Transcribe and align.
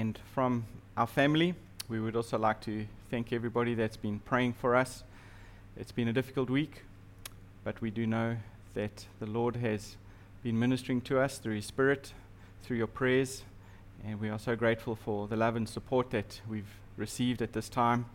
And 0.00 0.18
from 0.34 0.64
our 0.96 1.06
family, 1.06 1.54
we 1.90 2.00
would 2.00 2.16
also 2.16 2.38
like 2.38 2.62
to 2.62 2.86
thank 3.10 3.34
everybody 3.34 3.74
that's 3.74 3.98
been 3.98 4.18
praying 4.20 4.54
for 4.54 4.74
us. 4.74 5.04
It's 5.76 5.92
been 5.92 6.08
a 6.08 6.12
difficult 6.14 6.48
week, 6.48 6.84
but 7.64 7.82
we 7.82 7.90
do 7.90 8.06
know 8.06 8.38
that 8.72 9.04
the 9.18 9.26
Lord 9.26 9.56
has 9.56 9.98
been 10.42 10.58
ministering 10.58 11.02
to 11.02 11.20
us 11.20 11.36
through 11.36 11.56
His 11.56 11.66
Spirit, 11.66 12.14
through 12.62 12.78
your 12.78 12.86
prayers, 12.86 13.42
and 14.02 14.18
we 14.18 14.30
are 14.30 14.38
so 14.38 14.56
grateful 14.56 14.96
for 14.96 15.28
the 15.28 15.36
love 15.36 15.54
and 15.54 15.68
support 15.68 16.08
that 16.12 16.40
we've 16.48 16.78
received 16.96 17.42
at 17.42 17.52
this 17.52 17.68
time. 17.68 18.06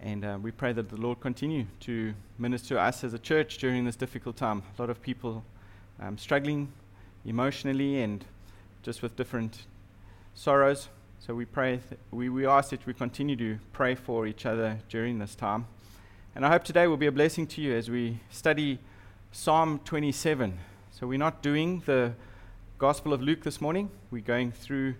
And 0.00 0.24
uh, 0.24 0.38
we 0.40 0.50
pray 0.50 0.72
that 0.72 0.88
the 0.88 0.96
Lord 0.96 1.20
continue 1.20 1.66
to 1.80 2.14
minister 2.38 2.68
to 2.76 2.80
us 2.80 3.04
as 3.04 3.12
a 3.12 3.18
church 3.18 3.58
during 3.58 3.84
this 3.84 3.96
difficult 3.96 4.38
time. 4.38 4.62
A 4.78 4.80
lot 4.80 4.88
of 4.88 5.02
people 5.02 5.44
um, 6.00 6.16
struggling 6.16 6.72
emotionally 7.26 8.00
and 8.00 8.24
just 8.82 9.02
with 9.02 9.14
different 9.14 9.66
sorrows. 10.36 10.90
So 11.18 11.34
we 11.34 11.46
pray, 11.46 11.78
th- 11.78 11.98
we, 12.10 12.28
we 12.28 12.46
ask 12.46 12.68
that 12.68 12.84
we 12.86 12.92
continue 12.92 13.36
to 13.36 13.58
pray 13.72 13.94
for 13.94 14.26
each 14.26 14.44
other 14.44 14.78
during 14.90 15.18
this 15.18 15.34
time. 15.34 15.66
And 16.34 16.44
I 16.44 16.50
hope 16.50 16.62
today 16.62 16.86
will 16.86 16.98
be 16.98 17.06
a 17.06 17.12
blessing 17.12 17.46
to 17.48 17.62
you 17.62 17.74
as 17.74 17.90
we 17.90 18.20
study 18.30 18.78
Psalm 19.32 19.80
27. 19.86 20.58
So 20.90 21.06
we're 21.06 21.18
not 21.18 21.42
doing 21.42 21.82
the 21.86 22.12
Gospel 22.78 23.14
of 23.14 23.22
Luke 23.22 23.44
this 23.44 23.62
morning. 23.62 23.90
We're 24.10 24.20
going 24.20 24.52
through, 24.52 24.96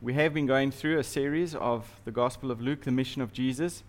we 0.00 0.14
have 0.14 0.34
been 0.34 0.46
going 0.46 0.72
through 0.72 0.98
a 0.98 1.04
series 1.04 1.54
of 1.54 1.88
the 2.04 2.10
Gospel 2.10 2.50
of 2.50 2.60
Luke, 2.60 2.82
the 2.82 2.90
mission 2.90 3.22
of 3.22 3.32
Jesus. 3.32 3.84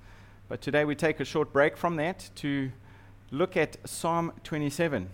But 0.48 0.62
today 0.62 0.86
we 0.86 0.94
take 0.94 1.20
a 1.20 1.26
short 1.26 1.52
break 1.52 1.76
from 1.76 1.96
that 1.96 2.30
to 2.36 2.72
look 3.32 3.58
at 3.58 3.78
Psalm 3.90 4.32
27. 4.44 5.10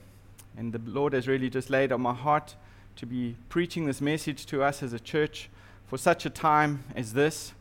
And 0.57 0.73
the 0.73 0.81
Lord 0.91 1.13
has 1.13 1.25
really 1.25 1.49
just 1.49 1.69
laid 1.69 1.93
on 1.93 2.01
my 2.01 2.13
heart 2.13 2.55
to 2.97 3.05
be 3.05 3.37
preaching 3.47 3.85
this 3.85 4.01
message 4.01 4.45
to 4.47 4.61
us 4.61 4.83
as 4.83 4.91
a 4.91 4.99
church 4.99 5.49
for 5.89 5.97
such 5.97 6.23
a 6.23 6.29
time 6.29 6.83
as 6.95 7.13
this. 7.13 7.53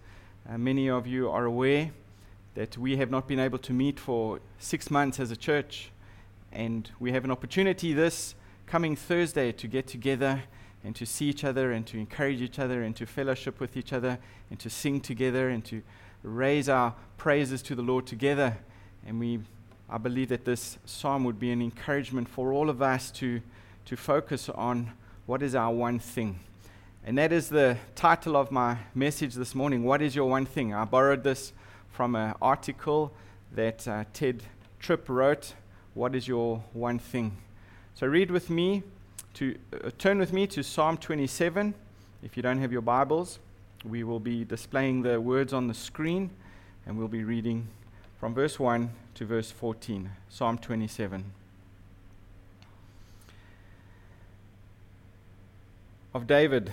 Uh, 0.47 0.59
many 0.59 0.91
of 0.91 1.07
you 1.07 1.31
are 1.31 1.47
aware 1.47 1.91
that 2.57 2.77
we 2.77 2.99
have 2.99 3.11
not 3.11 3.27
been 3.27 3.41
able 3.41 3.57
to 3.57 3.73
meet 3.73 3.99
for 3.99 4.39
six 4.59 4.91
months 4.91 5.19
as 5.19 5.31
a 5.31 5.37
church. 5.37 5.91
And 6.53 6.91
we 7.01 7.13
have 7.13 7.25
an 7.25 7.31
opportunity 7.31 7.95
this 7.95 8.35
coming 8.67 8.97
Thursday 8.97 9.51
to 9.53 9.67
get 9.67 9.87
together 9.87 10.43
and 10.85 10.95
to 10.95 11.07
see 11.07 11.31
each 11.31 11.43
other 11.43 11.73
and 11.73 11.87
to 11.87 11.97
encourage 11.97 12.43
each 12.43 12.59
other 12.59 12.83
and 12.83 12.95
to 12.97 13.07
fellowship 13.07 13.61
with 13.61 13.79
each 13.79 13.95
other 13.95 14.19
and 14.51 14.59
to 14.59 14.69
sing 14.69 15.01
together 15.01 15.49
and 15.49 15.65
to 15.65 15.83
raise 16.23 16.69
our 16.69 16.95
praises 17.17 17.63
to 17.63 17.75
the 17.75 17.83
Lord 17.83 18.07
together. 18.07 18.59
And 19.07 19.19
we, 19.19 19.41
I 19.89 19.97
believe 19.97 20.29
that 20.29 20.45
this 20.45 20.77
psalm 20.85 21.25
would 21.25 21.41
be 21.41 21.51
an 21.51 21.63
encouragement 21.63 22.29
for 22.29 22.53
all 22.53 22.69
of 22.69 22.83
us 22.83 23.11
to, 23.13 23.41
to 23.87 23.97
focus 23.97 24.51
on 24.51 24.93
what 25.25 25.43
is 25.43 25.55
our 25.55 25.73
one 25.73 25.99
thing. 25.99 26.41
And 27.05 27.17
that 27.17 27.33
is 27.33 27.49
the 27.49 27.79
title 27.95 28.37
of 28.37 28.51
my 28.51 28.77
message 28.95 29.35
this 29.35 29.55
morning. 29.55 29.85
What 29.85 30.03
is 30.03 30.15
your 30.15 30.29
one 30.29 30.45
thing? 30.45 30.75
I 30.75 30.85
borrowed 30.85 31.23
this 31.23 31.53
from 31.91 32.15
an 32.15 32.35
article 32.43 33.13
that 33.53 33.87
uh, 33.89 34.05
Tedd 34.13 34.41
Tripp 34.79 35.09
wrote. 35.09 35.55
What 35.95 36.15
is 36.15 36.29
your 36.29 36.63
one 36.73 36.99
thing? 36.99 37.37
So 37.95 38.07
read 38.07 38.31
with 38.31 38.51
me, 38.51 38.83
to 39.35 39.57
uh, 39.73 39.91
turn 39.99 40.19
with 40.19 40.33
me 40.33 40.47
to 40.49 40.63
Psalm 40.63 40.97
27. 40.97 41.75
If 42.23 42.37
you 42.37 42.43
don't 42.43 42.59
have 42.59 42.73
your 42.73 42.83
Bibles, 42.83 43.39
we 43.85 44.03
will 44.03 44.21
be 44.21 44.45
displaying 44.45 45.03
the 45.03 45.21
words 45.21 45.53
on 45.53 45.69
the 45.69 45.75
screen, 45.75 46.31
and 46.87 46.99
we'll 46.99 47.09
be 47.09 47.25
reading 47.25 47.69
from 48.19 48.35
verse 48.35 48.59
1 48.59 48.91
to 49.15 49.25
verse 49.25 49.51
14. 49.51 50.11
Psalm 50.29 50.59
27. 50.59 51.25
Of 56.13 56.27
David, 56.27 56.73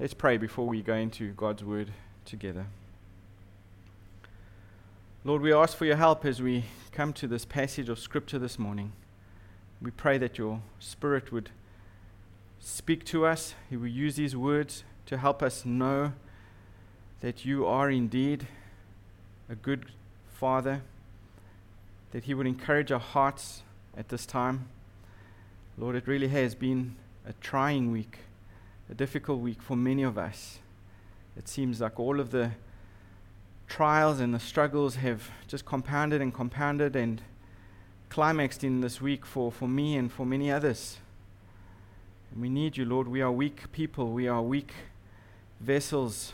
Let's 0.00 0.14
pray 0.14 0.36
before 0.36 0.68
we 0.68 0.80
go 0.80 0.94
into 0.94 1.32
God's 1.32 1.64
word 1.64 1.90
together. 2.24 2.66
Lord, 5.24 5.42
we 5.42 5.52
ask 5.52 5.76
for 5.76 5.86
your 5.86 5.96
help 5.96 6.24
as 6.24 6.40
we 6.40 6.66
come 6.92 7.12
to 7.14 7.26
this 7.26 7.44
passage 7.44 7.88
of 7.88 7.98
Scripture 7.98 8.38
this 8.38 8.60
morning. 8.60 8.92
We 9.82 9.90
pray 9.90 10.16
that 10.18 10.38
your 10.38 10.62
Spirit 10.78 11.32
would 11.32 11.50
speak 12.60 13.04
to 13.06 13.26
us, 13.26 13.56
He 13.68 13.76
will 13.76 13.88
use 13.88 14.14
these 14.14 14.36
words 14.36 14.84
to 15.06 15.18
help 15.18 15.42
us 15.42 15.64
know 15.64 16.12
that 17.20 17.44
you 17.44 17.66
are 17.66 17.90
indeed 17.90 18.46
a 19.50 19.56
good 19.56 19.86
Father, 20.32 20.82
that 22.12 22.22
He 22.22 22.34
would 22.34 22.46
encourage 22.46 22.92
our 22.92 23.00
hearts 23.00 23.64
at 23.96 24.10
this 24.10 24.26
time. 24.26 24.68
Lord, 25.76 25.96
it 25.96 26.06
really 26.06 26.28
has 26.28 26.54
been 26.54 26.94
a 27.26 27.32
trying 27.40 27.90
week, 27.90 28.18
a 28.90 28.94
difficult 28.94 29.40
week 29.40 29.60
for 29.60 29.76
many 29.76 30.02
of 30.02 30.16
us. 30.16 30.58
It 31.36 31.48
seems 31.48 31.80
like 31.80 32.00
all 32.00 32.20
of 32.20 32.30
the 32.30 32.52
trials 33.68 34.18
and 34.18 34.34
the 34.34 34.40
struggles 34.40 34.96
have 34.96 35.30
just 35.46 35.64
compounded 35.64 36.22
and 36.22 36.32
compounded 36.32 36.96
and 36.96 37.20
climaxed 38.08 38.64
in 38.64 38.80
this 38.80 39.00
week 39.00 39.26
for, 39.26 39.52
for 39.52 39.68
me 39.68 39.96
and 39.96 40.10
for 40.10 40.24
many 40.24 40.50
others. 40.50 40.98
And 42.32 42.40
we 42.40 42.48
need 42.48 42.76
you, 42.76 42.84
Lord. 42.84 43.08
We 43.08 43.20
are 43.20 43.30
weak 43.30 43.70
people, 43.72 44.10
we 44.10 44.26
are 44.26 44.42
weak 44.42 44.72
vessels. 45.60 46.32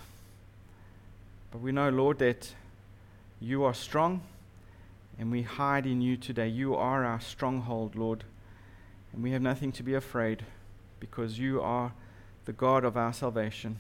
But 1.51 1.61
we 1.61 1.73
know, 1.73 1.89
Lord, 1.89 2.19
that 2.19 2.55
you 3.41 3.65
are 3.65 3.75
strong 3.75 4.23
and 5.19 5.31
we 5.31 5.43
hide 5.43 5.87
in 5.87 6.01
you 6.01 6.17
today. 6.17 6.49
You 6.49 6.75
are 6.75 7.05
our 7.05 7.21
stronghold, 7.21 7.95
Lord. 7.97 8.25
And 9.13 9.23
we 9.23 9.31
have 9.33 9.43
nothing 9.43 9.71
to 9.73 9.83
be 9.83 9.95
afraid 9.95 10.45
because 10.99 11.39
you 11.39 11.61
are 11.61 11.93
the 12.45 12.53
God 12.53 12.85
of 12.85 12.97
our 12.97 13.13
salvation. 13.13 13.79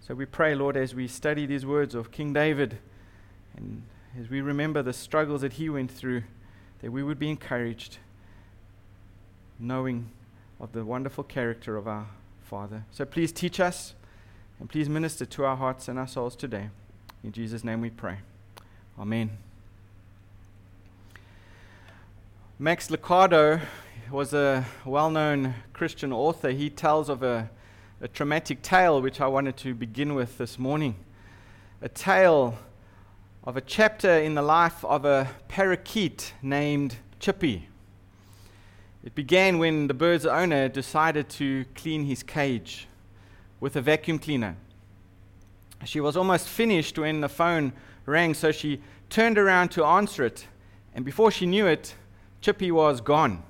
So 0.00 0.14
we 0.14 0.26
pray, 0.26 0.54
Lord, 0.54 0.76
as 0.76 0.94
we 0.94 1.06
study 1.06 1.46
these 1.46 1.64
words 1.64 1.94
of 1.94 2.10
King 2.10 2.32
David 2.32 2.78
and 3.56 3.82
as 4.18 4.28
we 4.28 4.40
remember 4.40 4.82
the 4.82 4.92
struggles 4.92 5.42
that 5.42 5.54
he 5.54 5.68
went 5.68 5.90
through, 5.90 6.24
that 6.80 6.90
we 6.90 7.02
would 7.02 7.18
be 7.18 7.30
encouraged, 7.30 7.98
knowing 9.58 10.10
of 10.58 10.72
the 10.72 10.84
wonderful 10.84 11.24
character 11.24 11.76
of 11.76 11.86
our 11.86 12.06
Father. 12.42 12.84
So 12.90 13.04
please 13.04 13.30
teach 13.30 13.60
us 13.60 13.94
and 14.58 14.68
please 14.68 14.88
minister 14.88 15.24
to 15.24 15.44
our 15.44 15.56
hearts 15.56 15.88
and 15.88 15.98
our 15.98 16.08
souls 16.08 16.34
today. 16.34 16.70
In 17.22 17.32
Jesus' 17.32 17.62
name 17.62 17.80
we 17.80 17.90
pray. 17.90 18.18
Amen. 18.98 19.30
Max 22.58 22.88
Lucado 22.88 23.60
was 24.10 24.34
a 24.34 24.66
well 24.84 25.10
known 25.10 25.54
Christian 25.72 26.12
author. 26.12 26.50
He 26.50 26.68
tells 26.68 27.08
of 27.08 27.22
a, 27.22 27.48
a 28.02 28.08
traumatic 28.08 28.62
tale 28.62 29.02
which 29.02 29.20
I 29.20 29.26
wanted 29.26 29.58
to 29.58 29.74
begin 29.74 30.14
with 30.14 30.38
this 30.38 30.58
morning. 30.58 30.94
A 31.82 31.88
tale 31.88 32.56
of 33.44 33.58
a 33.58 33.60
chapter 33.60 34.10
in 34.10 34.34
the 34.34 34.40
life 34.40 34.82
of 34.86 35.04
a 35.04 35.28
parakeet 35.48 36.32
named 36.40 36.96
Chippy. 37.18 37.68
It 39.04 39.14
began 39.14 39.58
when 39.58 39.86
the 39.86 39.92
bird's 39.92 40.24
owner 40.24 40.66
decided 40.66 41.28
to 41.30 41.66
clean 41.74 42.06
his 42.06 42.22
cage 42.22 42.88
with 43.60 43.76
a 43.76 43.82
vacuum 43.82 44.18
cleaner. 44.18 44.56
She 45.84 46.00
was 46.00 46.16
almost 46.16 46.48
finished 46.48 46.98
when 46.98 47.20
the 47.20 47.28
phone 47.28 47.74
rang, 48.06 48.32
so 48.32 48.50
she 48.50 48.80
turned 49.10 49.36
around 49.36 49.72
to 49.72 49.84
answer 49.84 50.24
it, 50.24 50.46
and 50.94 51.04
before 51.04 51.30
she 51.30 51.44
knew 51.44 51.66
it, 51.66 51.94
Chippy 52.40 52.70
was 52.70 53.02
gone. 53.02 53.42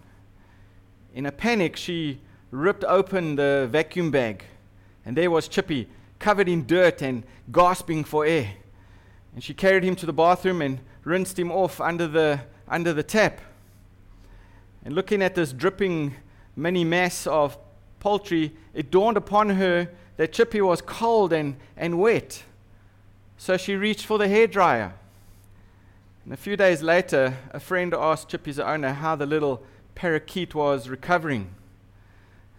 In 1.14 1.26
a 1.26 1.32
panic, 1.32 1.76
she 1.76 2.20
ripped 2.50 2.84
open 2.84 3.36
the 3.36 3.68
vacuum 3.70 4.10
bag, 4.10 4.44
and 5.04 5.16
there 5.16 5.30
was 5.30 5.48
Chippy, 5.48 5.88
covered 6.18 6.48
in 6.48 6.66
dirt 6.66 7.02
and 7.02 7.24
gasping 7.50 8.04
for 8.04 8.24
air. 8.24 8.52
And 9.34 9.42
she 9.42 9.54
carried 9.54 9.84
him 9.84 9.96
to 9.96 10.06
the 10.06 10.12
bathroom 10.12 10.60
and 10.60 10.80
rinsed 11.04 11.38
him 11.38 11.50
off 11.50 11.80
under 11.80 12.06
the, 12.06 12.40
under 12.68 12.92
the 12.92 13.02
tap. 13.02 13.40
And 14.84 14.94
looking 14.94 15.22
at 15.22 15.34
this 15.34 15.52
dripping 15.52 16.14
mini 16.56 16.84
mass 16.84 17.26
of 17.26 17.56
poultry, 18.00 18.52
it 18.74 18.90
dawned 18.90 19.16
upon 19.16 19.50
her 19.50 19.88
that 20.16 20.32
Chippy 20.32 20.60
was 20.60 20.82
cold 20.82 21.32
and, 21.32 21.56
and 21.76 21.98
wet. 21.98 22.42
So 23.38 23.56
she 23.56 23.74
reached 23.76 24.04
for 24.04 24.18
the 24.18 24.26
hairdryer. 24.26 24.92
And 26.24 26.34
a 26.34 26.36
few 26.36 26.56
days 26.56 26.82
later, 26.82 27.36
a 27.52 27.60
friend 27.60 27.94
asked 27.94 28.28
Chippy's 28.28 28.58
owner 28.58 28.92
how 28.92 29.16
the 29.16 29.26
little 29.26 29.62
parakeet 29.94 30.54
was 30.54 30.88
recovering. 30.88 31.54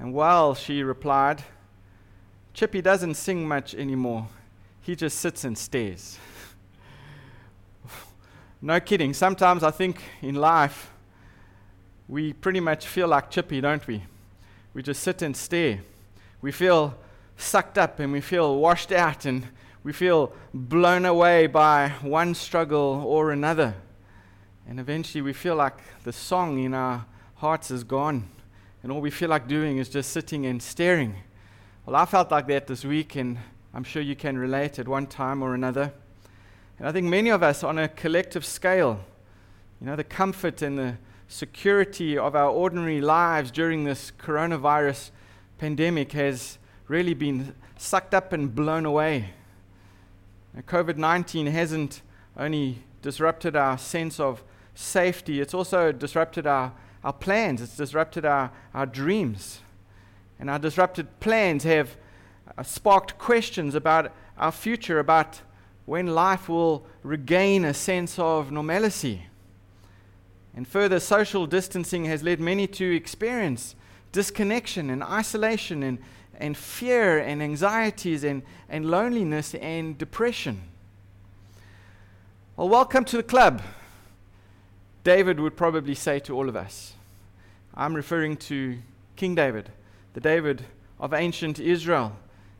And 0.02 0.16
while 0.16 0.56
she 0.56 0.82
replied, 0.82 1.44
Chippy 2.56 2.82
doesn't 2.82 3.14
sing 3.14 3.48
much 3.48 3.76
anymore. 3.76 4.28
He 4.82 4.96
just 4.96 5.20
sits 5.20 5.44
and 5.44 5.56
stares. 5.56 6.18
no 8.64 8.80
kidding. 8.80 9.14
Sometimes 9.14 9.62
I 9.62 9.70
think 9.70 10.02
in 10.24 10.34
life, 10.34 10.90
we 12.08 12.34
pretty 12.34 12.60
much 12.60 12.88
feel 12.88 13.10
like 13.10 13.30
Chippy, 13.30 13.62
don't 13.62 13.86
we? 13.86 14.02
We 14.74 14.82
just 14.82 15.04
sit 15.04 15.22
and 15.22 15.38
stare. 15.38 15.82
We 16.42 16.52
feel 16.52 16.98
sucked 17.38 17.78
up 17.78 18.00
and 18.00 18.12
we 18.12 18.22
feel 18.22 18.58
washed 18.58 18.92
out 18.92 19.26
and 19.26 19.48
we 19.84 19.94
feel 19.94 20.34
blown 20.52 21.06
away 21.06 21.46
by 21.46 21.90
one 22.02 22.34
struggle 22.34 23.04
or 23.06 23.30
another. 23.30 23.76
And 24.68 24.80
eventually 24.80 25.22
we 25.22 25.34
feel 25.34 25.56
like 25.56 25.78
the 26.04 26.12
song 26.12 26.58
in 26.58 26.74
our 26.74 27.06
hearts 27.36 27.70
is 27.70 27.84
gone. 27.84 28.28
And 28.84 28.92
all 28.92 29.02
we 29.02 29.12
feel 29.12 29.30
like 29.30 29.48
doing 29.48 29.78
is 29.78 29.90
just 29.90 30.12
sitting 30.12 30.46
and 30.46 30.62
staring. 30.62 31.16
Well, 31.86 31.96
I 31.96 32.06
felt 32.06 32.32
like 32.32 32.48
that 32.48 32.68
this 32.68 32.84
week, 32.84 33.16
and 33.16 33.38
I'm 33.74 33.84
sure 33.84 34.02
you 34.02 34.16
can 34.16 34.38
relate 34.38 34.80
at 34.80 34.88
one 34.88 35.08
time 35.08 35.42
or 35.42 35.54
another. 35.54 35.94
And 36.80 36.88
I 36.88 36.92
think 36.92 37.08
many 37.08 37.30
of 37.30 37.44
us, 37.44 37.64
on 37.64 37.78
a 37.78 37.88
collective 37.88 38.44
scale, 38.44 39.00
you 39.80 39.88
know, 39.88 39.96
the 39.96 40.04
comfort 40.04 40.62
and 40.62 40.78
the 40.78 40.98
security 41.28 42.18
of 42.18 42.36
our 42.36 42.50
ordinary 42.50 43.02
lives 43.02 43.52
during 43.52 43.84
this 43.84 44.12
coronavirus 44.20 45.12
pandemic 45.58 46.12
has 46.12 46.58
really 46.88 47.14
been 47.14 47.56
sucked 47.78 48.14
up 48.14 48.34
and 48.34 48.54
blown 48.54 48.86
away. 48.86 49.30
COVID 50.58 50.98
19 50.98 51.48
hasn't 51.48 52.02
only 52.36 52.84
disrupted 53.02 53.56
our 53.56 53.78
sense 53.78 54.20
of 54.20 54.44
safety, 54.76 55.40
it's 55.40 55.54
also 55.54 55.92
disrupted 55.92 56.46
our, 56.46 56.74
our 57.04 57.14
plans, 57.14 57.62
it's 57.62 57.76
disrupted 57.76 58.26
our, 58.26 58.52
our 58.74 58.86
dreams. 58.86 59.60
And 60.40 60.50
our 60.50 60.60
disrupted 60.60 61.20
plans 61.20 61.64
have 61.64 61.96
uh, 62.58 62.64
sparked 62.64 63.18
questions 63.18 63.76
about 63.76 64.12
our 64.38 64.52
future, 64.52 65.00
about 65.00 65.42
when 65.86 66.08
life 66.08 66.48
will 66.48 66.86
regain 67.04 67.66
a 67.66 67.74
sense 67.74 68.18
of 68.20 68.52
normalcy. 68.52 69.28
And 70.56 70.68
further, 70.68 71.00
social 71.00 71.48
distancing 71.48 72.06
has 72.06 72.24
led 72.24 72.40
many 72.40 72.68
to 72.68 72.96
experience 72.96 73.76
disconnection 74.12 74.90
and 74.90 75.04
isolation 75.04 75.82
and, 75.84 75.98
and 76.38 76.58
fear 76.58 77.18
and 77.18 77.42
anxieties 77.42 78.24
and, 78.24 78.44
and 78.70 78.86
loneliness 78.86 79.56
and 79.56 79.98
depression. 79.98 80.62
Well, 82.58 82.70
welcome 82.70 83.06
to 83.06 83.18
the 83.18 83.24
club. 83.24 83.62
David 85.04 85.40
would 85.40 85.58
probably 85.58 85.96
say 85.96 86.20
to 86.20 86.36
all 86.36 86.48
of 86.48 86.56
us. 86.56 86.94
I'm 87.74 87.96
referring 87.96 88.38
to 88.38 88.78
King 89.16 89.36
David, 89.36 89.70
the 90.14 90.20
David 90.20 90.64
of 91.00 91.14
ancient 91.14 91.60
Israel, 91.60 92.16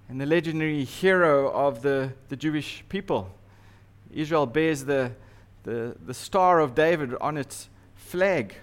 and 0.10 0.20
the 0.20 0.26
legendary 0.26 0.84
hero 0.84 1.52
of 1.52 1.82
the, 1.82 2.14
the 2.30 2.36
Jewish 2.36 2.84
people. 2.90 3.30
Israel 4.12 4.46
bears 4.46 4.86
the, 4.86 5.12
the, 5.64 5.96
the 6.06 6.14
star 6.14 6.60
of 6.60 6.74
David 6.74 7.14
on 7.22 7.38
its 7.38 7.70
flag. 7.96 8.56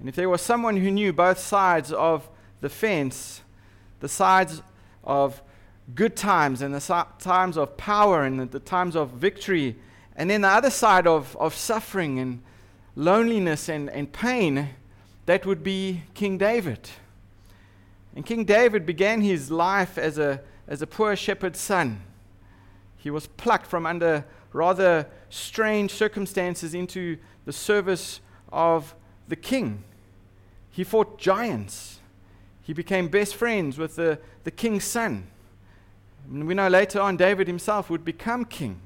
And 0.00 0.08
if 0.08 0.16
there 0.16 0.28
was 0.28 0.40
someone 0.40 0.76
who 0.76 0.90
knew 0.90 1.12
both 1.12 1.38
sides 1.38 1.92
of 1.92 2.28
the 2.60 2.68
fence, 2.68 3.42
the 4.00 4.08
sides 4.08 4.62
of 5.04 5.42
good 5.94 6.16
times 6.16 6.62
and 6.62 6.74
the 6.74 6.80
si- 6.80 7.08
times 7.18 7.56
of 7.56 7.76
power 7.76 8.24
and 8.24 8.40
the, 8.40 8.46
the 8.46 8.60
times 8.60 8.96
of 8.96 9.10
victory, 9.10 9.76
and 10.16 10.30
then 10.30 10.40
the 10.40 10.48
other 10.48 10.70
side 10.70 11.06
of, 11.06 11.36
of 11.36 11.54
suffering 11.54 12.18
and 12.18 12.42
loneliness 12.98 13.68
and, 13.68 13.88
and 13.90 14.12
pain, 14.12 14.70
that 15.26 15.46
would 15.46 15.62
be 15.62 16.02
King 16.14 16.36
David. 16.36 16.90
And 18.16 18.26
King 18.26 18.44
David 18.44 18.84
began 18.84 19.20
his 19.20 19.52
life 19.52 19.96
as 19.96 20.18
a, 20.18 20.40
as 20.66 20.82
a 20.82 20.86
poor 20.86 21.14
shepherd's 21.14 21.60
son. 21.60 22.02
He 22.96 23.08
was 23.08 23.28
plucked 23.28 23.68
from 23.68 23.86
under 23.86 24.24
rather 24.52 25.06
strange 25.30 25.92
circumstances 25.92 26.74
into 26.74 27.18
the 27.44 27.52
service 27.52 28.20
of 28.50 28.96
the 29.28 29.36
king. 29.36 29.84
He 30.72 30.82
fought 30.82 31.20
giants. 31.20 32.00
He 32.62 32.72
became 32.72 33.06
best 33.06 33.36
friends 33.36 33.78
with 33.78 33.94
the, 33.94 34.18
the 34.42 34.50
king's 34.50 34.84
son. 34.84 35.28
And 36.28 36.48
we 36.48 36.54
know 36.54 36.66
later 36.66 37.00
on 37.00 37.16
David 37.16 37.46
himself 37.46 37.90
would 37.90 38.04
become 38.04 38.44
king. 38.44 38.80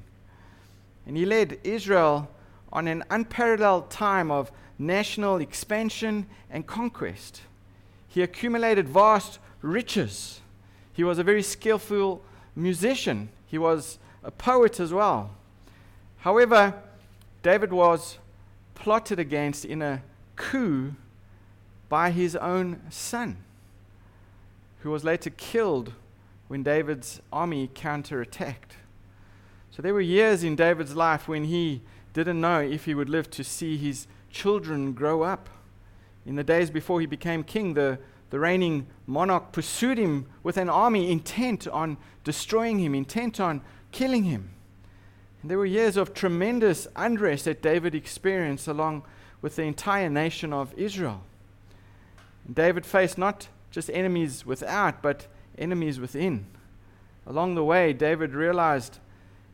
And 1.07 1.17
he 1.17 1.25
led 1.25 1.59
Israel 1.65 2.29
on 2.73 2.89
an 2.89 3.05
unparalleled 3.11 3.91
time 3.91 4.31
of 4.31 4.51
national 4.79 5.37
expansion 5.37 6.27
and 6.51 6.67
conquest. 6.67 7.43
He 8.09 8.23
accumulated 8.23 8.89
vast 8.89 9.39
riches. 9.61 10.41
He 10.93 11.05
was 11.05 11.19
a 11.19 11.25
very 11.25 11.43
skillful 11.43 12.23
musician. 12.57 13.29
He 13.47 13.59
was 13.59 13.99
a 14.25 14.31
poet 14.31 14.81
as 14.81 14.93
well. 14.93 15.31
However, 16.19 16.75
David 17.43 17.73
was 17.73 18.19
plotted 18.75 19.19
against 19.19 19.65
in 19.65 19.83
a 19.83 20.03
coup 20.37 20.95
by 21.89 22.11
his 22.11 22.37
own 22.37 22.81
son, 22.91 23.37
who 24.81 24.91
was 24.91 25.05
later 25.05 25.31
killed 25.31 25.93
when 26.49 26.63
David's 26.63 27.21
army 27.33 27.69
counterattacked. 27.75 28.77
So 29.71 29.83
there 29.83 29.95
were 29.95 30.01
years 30.01 30.45
in 30.45 30.55
David's 30.55 30.95
life 30.95 31.29
when 31.29 31.45
he 31.45 31.83
didn't 32.13 32.41
know 32.41 32.61
if 32.61 32.85
he 32.85 32.95
would 32.95 33.09
live 33.09 33.31
to 33.31 33.45
see 33.45 33.77
his 33.77 34.07
children 34.31 34.93
grow 34.93 35.23
up. 35.23 35.49
In 36.27 36.37
the 36.37 36.45
days 36.45 36.71
before 36.71 37.01
he 37.01 37.07
became 37.07 37.43
king, 37.43 37.75
the, 37.75 37.99
the 38.31 38.39
reigning 38.39 38.87
monarch 39.07 39.53
pursued 39.53 39.99
him 39.99 40.27
with 40.43 40.57
an 40.57 40.69
army 40.69 41.11
intent 41.11 41.67
on 41.67 41.97
destroying 42.25 42.79
him, 42.79 42.95
intent 42.95 43.41
on 43.41 43.63
killing 43.91 44.25
him. 44.25 44.51
And 45.41 45.51
there 45.51 45.59
were 45.59 45.67
years 45.67 45.97
of 45.97 46.15
tremendous 46.15 46.87
unrest 46.95 47.47
that 47.47 47.63
David 47.63 47.95
experienced 47.95 48.69
along 48.69 49.03
with 49.41 49.57
the 49.57 49.65
entire 49.65 50.09
nation 50.09 50.53
of 50.53 50.73
Israel. 50.75 51.23
And 52.47 52.55
David 52.55 52.87
faced 52.87 53.19
not 53.19 53.49
just 53.71 53.91
enemies 53.91 54.47
without, 54.47 55.03
but 55.03 55.27
enemies 55.59 55.99
within. 55.99 56.47
Along 57.27 57.55
the 57.55 57.65
way, 57.65 57.93
David 57.93 58.35
realized, 58.35 58.99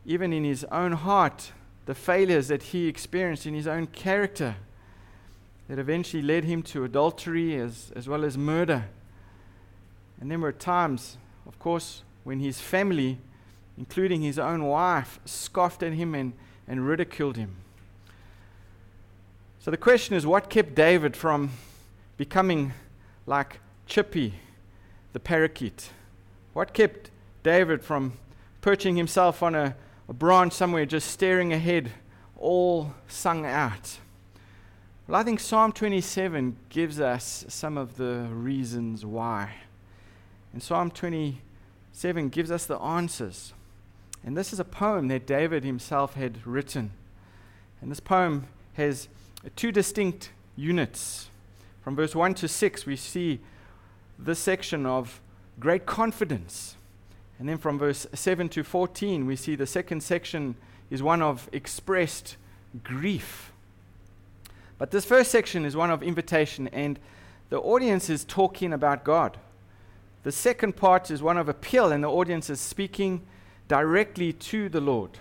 even 0.05 0.31
in 0.31 0.43
his 0.43 0.63
own 0.65 0.91
heart, 0.91 1.51
the 1.89 1.95
failures 1.95 2.49
that 2.49 2.61
he 2.61 2.87
experienced 2.87 3.47
in 3.47 3.55
his 3.55 3.65
own 3.65 3.87
character 3.87 4.55
that 5.67 5.79
eventually 5.79 6.21
led 6.21 6.43
him 6.43 6.61
to 6.61 6.83
adultery 6.83 7.55
as, 7.55 7.91
as 7.95 8.07
well 8.07 8.23
as 8.23 8.37
murder. 8.37 8.85
And 10.21 10.29
there 10.29 10.37
were 10.37 10.51
times, 10.51 11.17
of 11.47 11.57
course, 11.57 12.03
when 12.23 12.41
his 12.41 12.61
family 12.61 13.17
including 13.75 14.21
his 14.21 14.37
own 14.37 14.65
wife, 14.65 15.19
scoffed 15.25 15.81
at 15.81 15.93
him 15.93 16.13
and, 16.13 16.33
and 16.67 16.85
ridiculed 16.85 17.37
him. 17.37 17.55
So 19.59 19.71
the 19.71 19.77
question 19.77 20.15
is 20.15 20.27
what 20.27 20.47
kept 20.47 20.75
David 20.75 21.17
from 21.17 21.49
becoming 22.17 22.73
like 23.25 23.61
Chippy, 23.87 24.35
the 25.13 25.19
parakeet? 25.19 25.89
What 26.53 26.71
kept 26.71 27.09
David 27.41 27.83
from 27.83 28.13
perching 28.61 28.95
himself 28.95 29.41
on 29.41 29.55
a, 29.55 29.75
a 30.09 30.13
branch 30.13 30.53
somewhere, 30.53 30.87
just 30.87 31.11
staring 31.11 31.53
ahead, 31.53 31.91
all 32.35 32.93
sung 33.07 33.45
out? 33.45 33.99
Well, 35.07 35.19
I 35.19 35.23
think 35.23 35.39
Psalm 35.39 35.71
27 35.71 36.57
gives 36.69 36.99
us 36.99 37.45
some 37.47 37.77
of 37.77 37.97
the 37.97 38.27
reasons 38.31 39.05
why. 39.05 39.53
And 40.51 40.63
Psalm 40.63 40.89
27 40.89 42.29
gives 42.29 42.49
us 42.49 42.65
the 42.65 42.79
answers. 42.79 43.53
And 44.23 44.35
this 44.35 44.51
is 44.51 44.59
a 44.59 44.65
poem 44.65 45.07
that 45.09 45.27
David 45.27 45.63
himself 45.63 46.15
had 46.15 46.45
written. 46.45 46.91
And 47.81 47.91
this 47.91 47.99
poem 47.99 48.47
has 48.73 49.07
two 49.55 49.71
distinct 49.71 50.31
units. 50.55 51.29
From 51.83 51.95
verse 51.95 52.15
1 52.15 52.33
to 52.35 52.47
6, 52.47 52.85
we 52.85 52.95
see 52.95 53.39
this 54.17 54.39
section 54.39 54.85
of 54.85 55.21
great 55.59 55.85
confidence. 55.85 56.75
And 57.39 57.47
then 57.47 57.57
from 57.57 57.79
verse 57.79 58.05
7 58.13 58.49
to 58.49 58.63
14, 58.63 59.25
we 59.25 59.37
see 59.37 59.55
the 59.55 59.65
second 59.65 60.03
section 60.03 60.55
is 60.89 61.01
one 61.01 61.21
of 61.21 61.49
expressed 61.53 62.35
grief. 62.83 63.51
But 64.77 64.91
this 64.91 65.05
first 65.05 65.31
section 65.31 65.65
is 65.65 65.75
one 65.75 65.89
of 65.89 66.03
invitation, 66.03 66.67
and 66.69 66.99
the 67.49 67.59
audience 67.59 68.09
is 68.09 68.25
talking 68.25 68.73
about 68.73 69.03
God. 69.03 69.37
The 70.23 70.31
second 70.33 70.75
part 70.75 71.09
is 71.09 71.23
one 71.23 71.37
of 71.37 71.47
appeal, 71.47 71.91
and 71.91 72.03
the 72.03 72.11
audience 72.11 72.49
is 72.49 72.59
speaking 72.59 73.21
directly 73.69 74.33
to 74.33 74.67
the 74.67 74.81
Lord. 74.81 75.11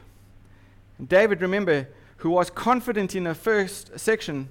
And 0.99 1.09
David, 1.09 1.41
remember, 1.41 1.89
who 2.19 2.31
was 2.31 2.51
confident 2.51 3.15
in 3.15 3.25
the 3.25 3.35
first 3.35 3.99
section, 3.99 4.49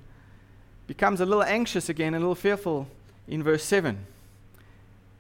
becomes 0.88 1.20
a 1.20 1.26
little 1.26 1.44
anxious 1.44 1.90
again, 1.90 2.14
a 2.14 2.20
little 2.20 2.36
fearful 2.36 2.88
in 3.28 3.44
verse 3.44 3.64
7. 3.64 4.06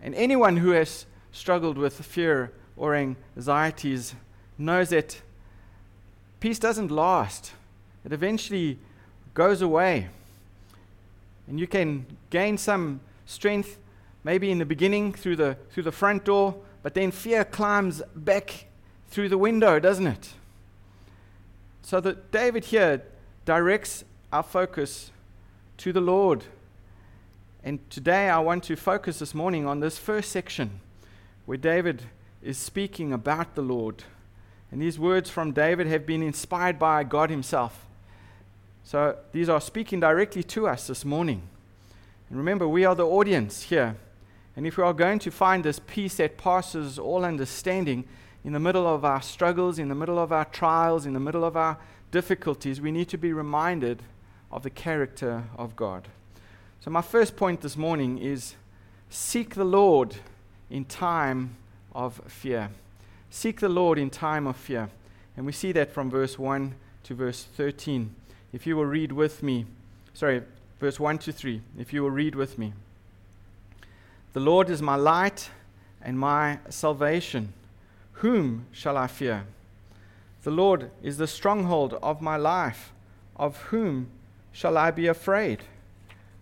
And 0.01 0.15
anyone 0.15 0.57
who 0.57 0.71
has 0.71 1.05
struggled 1.31 1.77
with 1.77 1.93
fear 2.03 2.51
or 2.75 2.95
anxieties 2.95 4.15
knows 4.57 4.89
that 4.89 5.21
peace 6.39 6.59
doesn't 6.59 6.91
last, 6.91 7.51
it 8.05 8.11
eventually 8.13 8.77
goes 9.33 9.61
away. 9.61 10.07
And 11.47 11.59
you 11.59 11.67
can 11.67 12.05
gain 12.29 12.57
some 12.57 12.99
strength 13.25 13.77
maybe 14.23 14.51
in 14.51 14.59
the 14.59 14.65
beginning 14.65 15.13
through 15.13 15.35
the, 15.35 15.57
through 15.71 15.83
the 15.83 15.91
front 15.91 16.25
door, 16.25 16.55
but 16.83 16.93
then 16.93 17.11
fear 17.11 17.45
climbs 17.45 18.01
back 18.15 18.65
through 19.09 19.29
the 19.29 19.37
window, 19.37 19.79
doesn't 19.79 20.07
it? 20.07 20.33
So 21.81 22.01
that 22.01 22.31
David 22.31 22.65
here 22.65 23.03
directs 23.45 24.03
our 24.33 24.43
focus 24.43 25.11
to 25.77 25.93
the 25.93 26.01
Lord. 26.01 26.43
And 27.63 27.79
today 27.89 28.29
I 28.29 28.39
want 28.39 28.63
to 28.65 28.75
focus 28.75 29.19
this 29.19 29.33
morning 29.33 29.65
on 29.65 29.79
this 29.79 29.97
first 29.97 30.31
section 30.31 30.81
where 31.47 31.57
David 31.57 32.03
is 32.43 32.57
speaking 32.57 33.13
about 33.13 33.55
the 33.55 33.61
Lord. 33.61 34.03
And 34.69 34.81
these 34.81 34.99
words 34.99 35.29
from 35.29 35.53
David 35.53 35.87
have 35.87 36.05
been 36.05 36.21
inspired 36.21 36.77
by 36.77 37.05
God 37.05 37.29
Himself. 37.29 37.85
So 38.83 39.17
these 39.31 39.47
are 39.47 39.61
speaking 39.61 40.01
directly 40.01 40.43
to 40.43 40.67
us 40.67 40.87
this 40.87 41.05
morning. 41.05 41.41
And 42.29 42.37
remember, 42.37 42.67
we 42.67 42.83
are 42.83 42.95
the 42.95 43.07
audience 43.07 43.63
here. 43.63 43.95
And 44.57 44.67
if 44.67 44.75
we 44.75 44.83
are 44.83 44.93
going 44.93 45.19
to 45.19 45.31
find 45.31 45.63
this 45.63 45.79
peace 45.79 46.17
that 46.17 46.37
passes 46.37 46.99
all 46.99 47.23
understanding, 47.23 48.03
in 48.43 48.51
the 48.51 48.59
middle 48.59 48.85
of 48.85 49.05
our 49.05 49.21
struggles, 49.21 49.79
in 49.79 49.87
the 49.87 49.95
middle 49.95 50.19
of 50.19 50.33
our 50.33 50.45
trials, 50.45 51.05
in 51.05 51.13
the 51.13 51.19
middle 51.19 51.45
of 51.45 51.55
our 51.55 51.77
difficulties, 52.11 52.81
we 52.81 52.91
need 52.91 53.07
to 53.09 53.17
be 53.17 53.31
reminded 53.31 54.03
of 54.51 54.63
the 54.63 54.69
character 54.69 55.45
of 55.57 55.77
God. 55.77 56.09
So, 56.81 56.91
my 56.91 57.01
first 57.01 57.37
point 57.37 57.61
this 57.61 57.77
morning 57.77 58.17
is 58.17 58.55
seek 59.09 59.55
the 59.55 59.65
Lord 59.65 60.15
in 60.69 60.85
time 60.85 61.55
of 61.93 62.21
fear. 62.27 62.69
Seek 63.29 63.59
the 63.59 63.69
Lord 63.69 63.97
in 63.97 64.09
time 64.09 64.47
of 64.47 64.55
fear. 64.55 64.89
And 65.35 65.45
we 65.45 65.51
see 65.51 65.71
that 65.73 65.91
from 65.91 66.09
verse 66.09 66.39
1 66.39 66.73
to 67.03 67.13
verse 67.13 67.43
13. 67.55 68.13
If 68.53 68.65
you 68.65 68.75
will 68.75 68.85
read 68.85 69.11
with 69.11 69.43
me, 69.43 69.65
sorry, 70.13 70.41
verse 70.79 70.99
1 70.99 71.19
to 71.19 71.31
3, 71.31 71.61
if 71.77 71.93
you 71.93 72.01
will 72.01 72.11
read 72.11 72.35
with 72.35 72.57
me. 72.57 72.73
The 74.33 74.39
Lord 74.39 74.69
is 74.69 74.81
my 74.81 74.95
light 74.95 75.49
and 76.01 76.19
my 76.19 76.59
salvation. 76.69 77.53
Whom 78.13 78.65
shall 78.71 78.97
I 78.97 79.07
fear? 79.07 79.45
The 80.43 80.51
Lord 80.51 80.89
is 81.03 81.17
the 81.17 81.27
stronghold 81.27 81.95
of 82.01 82.21
my 82.21 82.37
life. 82.37 82.91
Of 83.35 83.57
whom 83.63 84.07
shall 84.51 84.77
I 84.77 84.91
be 84.91 85.07
afraid? 85.07 85.63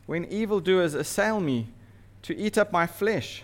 When 0.05 0.25
evildoers 0.25 0.93
assail 0.93 1.39
me 1.39 1.67
to 2.21 2.35
eat 2.37 2.57
up 2.57 2.71
my 2.71 2.87
flesh, 2.87 3.43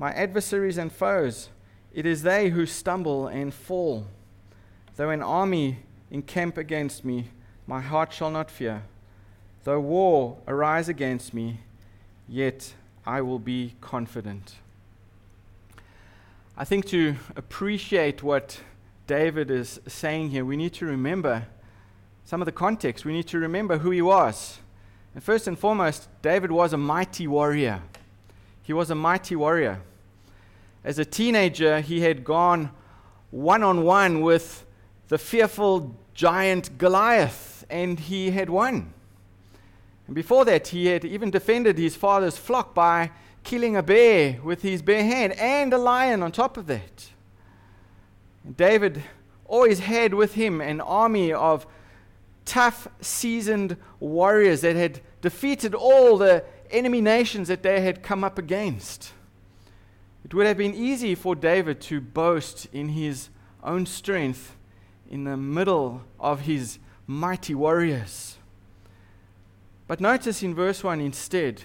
my 0.00 0.12
adversaries 0.12 0.78
and 0.78 0.90
foes, 0.90 1.50
it 1.92 2.06
is 2.06 2.22
they 2.22 2.48
who 2.48 2.64
stumble 2.64 3.26
and 3.26 3.52
fall. 3.52 4.06
Though 4.96 5.10
an 5.10 5.22
army 5.22 5.80
encamp 6.10 6.56
against 6.56 7.04
me, 7.04 7.28
my 7.66 7.82
heart 7.82 8.10
shall 8.10 8.30
not 8.30 8.50
fear. 8.50 8.82
Though 9.64 9.78
war 9.78 10.38
arise 10.48 10.88
against 10.88 11.34
me, 11.34 11.60
yet 12.26 12.72
I 13.06 13.20
will 13.20 13.38
be 13.38 13.74
confident. 13.82 14.54
I 16.56 16.64
think 16.64 16.86
to 16.86 17.16
appreciate 17.36 18.22
what 18.22 18.58
David 19.06 19.50
is 19.50 19.80
saying 19.86 20.30
here, 20.30 20.46
we 20.46 20.56
need 20.56 20.72
to 20.74 20.86
remember 20.86 21.46
some 22.24 22.40
of 22.40 22.46
the 22.46 22.52
context. 22.52 23.04
We 23.04 23.12
need 23.12 23.26
to 23.28 23.38
remember 23.38 23.76
who 23.76 23.90
he 23.90 24.00
was. 24.00 24.60
And 25.14 25.22
first 25.22 25.46
and 25.46 25.58
foremost, 25.58 26.08
David 26.22 26.50
was 26.50 26.72
a 26.72 26.78
mighty 26.78 27.26
warrior. 27.26 27.82
He 28.62 28.72
was 28.72 28.90
a 28.90 28.94
mighty 28.94 29.36
warrior. 29.36 29.82
As 30.82 30.98
a 30.98 31.04
teenager, 31.04 31.80
he 31.80 32.00
had 32.00 32.24
gone 32.24 32.70
one 33.30 33.62
on 33.62 33.82
one 33.82 34.22
with 34.22 34.64
the 35.08 35.18
fearful 35.18 35.94
giant 36.14 36.78
Goliath, 36.78 37.64
and 37.68 37.98
he 37.98 38.30
had 38.30 38.48
won. 38.50 38.92
And 40.06 40.14
before 40.14 40.44
that, 40.46 40.68
he 40.68 40.86
had 40.86 41.04
even 41.04 41.30
defended 41.30 41.78
his 41.78 41.96
father's 41.96 42.36
flock 42.36 42.74
by 42.74 43.10
killing 43.44 43.76
a 43.76 43.82
bear 43.82 44.38
with 44.42 44.62
his 44.62 44.82
bare 44.82 45.04
hand 45.04 45.32
and 45.34 45.72
a 45.72 45.78
lion 45.78 46.22
on 46.22 46.32
top 46.32 46.56
of 46.56 46.66
that. 46.66 47.10
And 48.44 48.56
David 48.56 49.02
always 49.46 49.80
had 49.80 50.14
with 50.14 50.34
him 50.34 50.60
an 50.60 50.80
army 50.80 51.32
of 51.32 51.66
tough, 52.44 52.88
seasoned 53.00 53.76
warriors 53.98 54.62
that 54.62 54.76
had 54.76 55.00
defeated 55.20 55.74
all 55.74 56.16
the 56.16 56.44
enemy 56.70 57.00
nations 57.00 57.48
that 57.48 57.62
they 57.62 57.80
had 57.80 58.02
come 58.02 58.24
up 58.24 58.38
against. 58.38 59.12
It 60.30 60.34
would 60.34 60.46
have 60.46 60.58
been 60.58 60.76
easy 60.76 61.16
for 61.16 61.34
David 61.34 61.80
to 61.82 62.00
boast 62.00 62.68
in 62.72 62.90
his 62.90 63.30
own 63.64 63.84
strength 63.84 64.56
in 65.10 65.24
the 65.24 65.36
middle 65.36 66.02
of 66.20 66.42
his 66.42 66.78
mighty 67.04 67.52
warriors. 67.52 68.38
But 69.88 70.00
notice 70.00 70.40
in 70.44 70.54
verse 70.54 70.84
1 70.84 71.00
instead, 71.00 71.62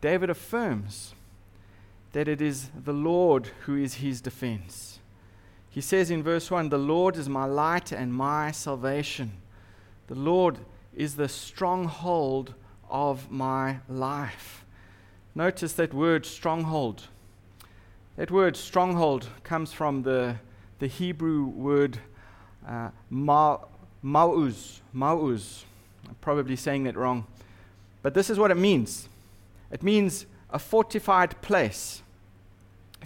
David 0.00 0.30
affirms 0.30 1.12
that 2.12 2.28
it 2.28 2.40
is 2.40 2.70
the 2.84 2.92
Lord 2.92 3.48
who 3.62 3.74
is 3.74 3.94
his 3.94 4.20
defense. 4.20 5.00
He 5.68 5.80
says 5.80 6.08
in 6.08 6.22
verse 6.22 6.52
1 6.52 6.68
The 6.68 6.78
Lord 6.78 7.16
is 7.16 7.28
my 7.28 7.46
light 7.46 7.90
and 7.90 8.14
my 8.14 8.52
salvation. 8.52 9.32
The 10.06 10.14
Lord 10.14 10.58
is 10.94 11.16
the 11.16 11.28
stronghold 11.28 12.54
of 12.88 13.28
my 13.28 13.78
life. 13.88 14.64
Notice 15.34 15.72
that 15.72 15.92
word 15.92 16.24
stronghold. 16.24 17.08
That 18.20 18.30
word 18.30 18.54
stronghold 18.54 19.28
comes 19.44 19.72
from 19.72 20.02
the, 20.02 20.36
the 20.78 20.88
Hebrew 20.88 21.46
word 21.46 21.96
uh, 22.68 22.90
ma'uz. 23.10 23.60
Ma'uz. 24.94 25.64
I'm 26.06 26.14
probably 26.20 26.54
saying 26.54 26.84
that 26.84 26.98
wrong. 26.98 27.26
But 28.02 28.12
this 28.12 28.28
is 28.28 28.38
what 28.38 28.50
it 28.50 28.58
means 28.58 29.08
it 29.70 29.82
means 29.82 30.26
a 30.50 30.58
fortified 30.58 31.40
place. 31.40 32.02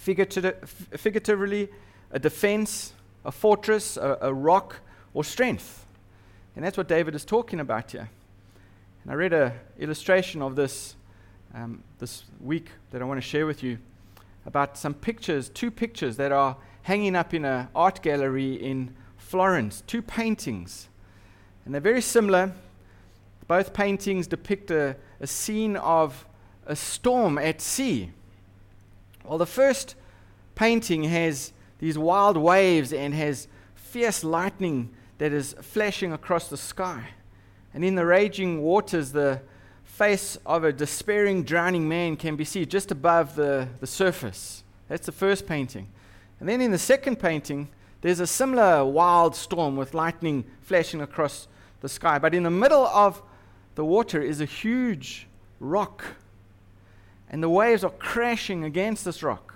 Figuratively, 0.01 1.69
a 2.11 2.19
defense, 2.19 2.93
a 3.25 3.31
fortress, 3.31 3.97
a, 3.97 4.19
a 4.21 4.35
rock, 4.35 4.81
or 5.13 5.23
strength. 5.23 5.87
And 6.57 6.65
that's 6.65 6.77
what 6.77 6.89
David 6.89 7.15
is 7.15 7.25
talking 7.25 7.61
about 7.61 7.93
here. 7.93 8.11
And 9.05 9.13
I 9.13 9.15
read 9.15 9.33
an 9.33 9.53
illustration 9.79 10.43
of 10.43 10.57
this 10.57 10.97
um, 11.55 11.85
this 12.01 12.25
week 12.41 12.67
that 12.91 13.01
I 13.01 13.05
want 13.05 13.19
to 13.19 13.25
share 13.25 13.47
with 13.47 13.63
you 13.63 13.79
about 14.47 14.77
some 14.77 14.95
pictures, 14.95 15.49
two 15.49 15.71
pictures 15.71 16.17
that 16.17 16.33
are 16.33 16.57
hanging 16.83 17.17
up 17.17 17.33
in 17.33 17.45
an 17.45 17.69
art 17.75 18.03
gallery 18.03 18.55
in 18.55 18.95
Florence, 19.17 19.83
two 19.87 20.03
paintings. 20.03 20.89
And 21.65 21.73
they're 21.73 21.81
very 21.81 22.03
similar. 22.03 22.53
Both 23.47 23.73
paintings 23.73 24.27
depict 24.27 24.71
a, 24.71 24.97
a 25.21 25.27
scene 25.27 25.77
of 25.77 26.27
a 26.67 26.77
storm 26.77 27.39
at 27.39 27.61
sea. 27.61 28.11
Well, 29.25 29.39
the 29.39 29.47
first 29.47 29.95
painting 30.55 31.05
has 31.05 31.53
these 31.79 31.99
wild 31.99 32.37
waves 32.37 32.93
and 32.93 33.15
has 33.15 33.49
fierce 33.75 34.25
lightning 34.25 34.91
that 35.19 35.33
is 35.33 35.55
flashing 35.61 36.13
across 36.13 36.49
the 36.49 36.57
sky. 36.57 37.09
And 37.73 37.85
in 37.85 37.95
the 37.95 38.07
raging 38.07 38.63
waters, 38.63 39.13
the 39.13 39.41
face 39.95 40.37
of 40.45 40.65
a 40.65 40.73
despairing, 40.73 41.45
drowning 41.45 41.89
man 41.89 42.17
can 42.17 42.35
be 42.35 42.45
seen 42.45 42.69
just 42.69 42.91
above 42.91 43.37
the, 43.37 43.69
the 43.79 43.87
surface. 43.87 44.65
That's 44.89 45.07
the 45.07 45.13
first 45.13 45.47
painting. 45.47 45.87
And 46.41 46.49
then 46.49 46.61
in 46.61 46.73
the 46.73 46.79
second 46.79 47.21
painting, 47.21 47.69
there's 48.01 48.19
a 48.19 48.27
similar 48.27 48.85
wild 48.85 49.37
storm 49.37 49.77
with 49.77 49.95
lightning 49.95 50.45
flashing 50.63 51.01
across 51.01 51.47
the 51.81 51.89
sky. 51.89 52.19
But 52.19 52.35
in 52.35 52.43
the 52.43 52.51
middle 52.51 52.85
of 52.87 53.23
the 53.77 53.85
water 53.85 54.21
is 54.21 54.41
a 54.41 54.47
huge 54.47 55.29
rock. 55.61 56.05
And 57.31 57.41
the 57.41 57.49
waves 57.49 57.85
are 57.85 57.91
crashing 57.91 58.65
against 58.65 59.05
this 59.05 59.23
rock. 59.23 59.55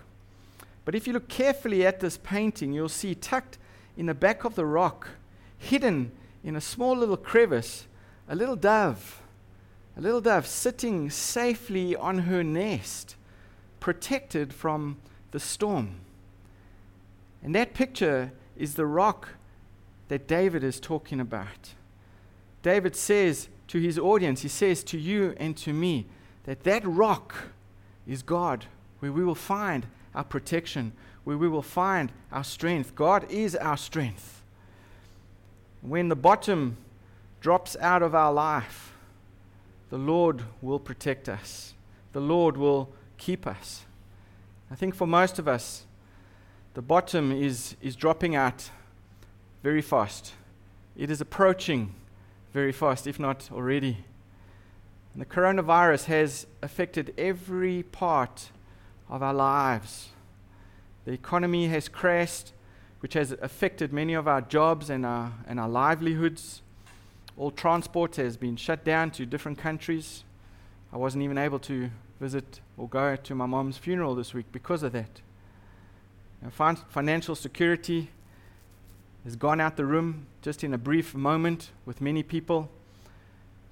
But 0.85 0.95
if 0.95 1.09
you 1.09 1.15
look 1.15 1.27
carefully 1.27 1.85
at 1.85 1.99
this 1.99 2.17
painting, 2.17 2.73
you'll 2.73 2.89
see 2.89 3.17
tucked 3.17 3.59
in 3.97 4.07
the 4.07 4.15
back 4.15 4.45
of 4.45 4.55
the 4.55 4.65
rock, 4.65 5.09
hidden 5.59 6.13
in 6.45 6.55
a 6.55 6.61
small 6.61 6.97
little 6.97 7.17
crevice, 7.17 7.89
a 8.29 8.37
little 8.37 8.57
dove. 8.57 9.18
A 9.99 10.01
little 10.01 10.21
dove 10.21 10.47
sitting 10.47 11.11
safely 11.11 11.97
on 11.97 12.19
her 12.19 12.45
nest, 12.45 13.17
protected 13.81 14.53
from 14.53 14.97
the 15.33 15.41
storm. 15.41 15.97
And 17.43 17.53
that 17.57 17.75
picture 17.75 18.31
is 18.57 18.75
the 18.75 18.87
rock 18.87 19.31
that 20.07 20.29
David 20.29 20.63
is 20.63 20.79
talking 20.79 21.19
about. 21.19 21.75
David 22.63 22.95
says 22.95 23.49
to 23.67 23.81
his 23.81 23.99
audience, 23.99 24.43
he 24.43 24.49
says 24.49 24.85
to 24.85 24.99
you 24.99 25.35
and 25.37 25.57
to 25.59 25.73
me, 25.73 26.07
that 26.45 26.63
that 26.63 26.87
rock 26.87 27.35
is 28.07 28.23
God, 28.23 28.67
where 29.01 29.13
we 29.13 29.25
will 29.25 29.35
find 29.35 29.85
our 30.15 30.25
protection, 30.25 30.93
where 31.25 31.37
we 31.37 31.49
will 31.49 31.61
find 31.61 32.13
our 32.33 32.45
strength. 32.45 32.95
God 32.95 33.29
is 33.31 33.55
our 33.57 33.77
strength. 33.77 34.43
When 35.83 36.09
the 36.09 36.17
bottom 36.17 36.77
drops 37.41 37.77
out 37.81 38.03
of 38.03 38.15
our 38.15 38.33
life, 38.33 38.88
the 39.91 39.99
Lord 39.99 40.43
will 40.61 40.79
protect 40.79 41.29
us. 41.29 41.75
The 42.13 42.21
Lord 42.21 42.57
will 42.57 42.91
keep 43.17 43.47
us. 43.47 43.85
I 44.71 44.75
think 44.75 44.95
for 44.95 45.07
most 45.07 45.39
of 45.39 45.49
us, 45.49 45.85
the 46.75 46.83
bottom 46.83 47.33
is, 47.33 47.75
is 47.81 47.97
dropping 47.97 48.37
out 48.37 48.71
very 49.63 49.83
fast. 49.83 50.35
It 50.97 51.11
is 51.11 51.21
approaching 51.21 51.95
very 52.53 52.73
fast, 52.73 53.07
if 53.07 53.19
not 53.19 53.51
already. 53.53 53.99
And 55.13 55.23
the 55.23 55.27
coronavirus 55.27 56.05
has 56.05 56.47
affected 56.63 57.15
every 57.17 57.83
part 57.83 58.51
of 59.09 59.23
our 59.23 59.35
lives. 59.35 60.11
The 61.05 61.13
economy 61.13 61.69
has 61.69 61.89
crashed, 61.89 62.53
which 63.01 63.15
has 63.15 63.33
affected 63.33 63.93
many 63.93 64.15
of 64.15 64.29
our 64.29 64.41
jobs 64.41 64.91
and 64.91 65.07
our, 65.07 65.33
and 65.47 65.59
our 65.59 65.69
livelihoods. 65.69 66.63
All 67.39 67.53
transport 67.53 68.17
has 68.17 68.37
been 68.37 68.57
shut 68.57 68.85
down 68.85 69.13
to 69.13 69.25
different 69.25 69.59
countries. 69.59 70.25
I 70.93 70.97
wasn't 70.97 71.23
even 71.23 71.39
able 71.39 71.61
to 71.61 71.89
visit 72.19 72.61
or 72.77 72.89
go 72.89 73.15
to 73.15 73.35
my 73.35 73.47
mom's 73.47 73.79
funeral 73.79 74.17
this 74.17 74.35
week 74.35 74.47
because 74.51 74.83
of 74.83 74.91
that. 74.93 75.21
fin- 76.51 76.77
financial 76.89 77.37
security 77.37 78.11
has 79.23 79.37
gone 79.37 79.61
out 79.61 79.77
the 79.77 79.85
room 79.85 80.27
just 80.43 80.65
in 80.65 80.75
a 80.75 80.79
brief 80.79 81.15
moment 81.15 81.71
with 81.87 82.01
many 82.01 82.25
people. 82.25 82.71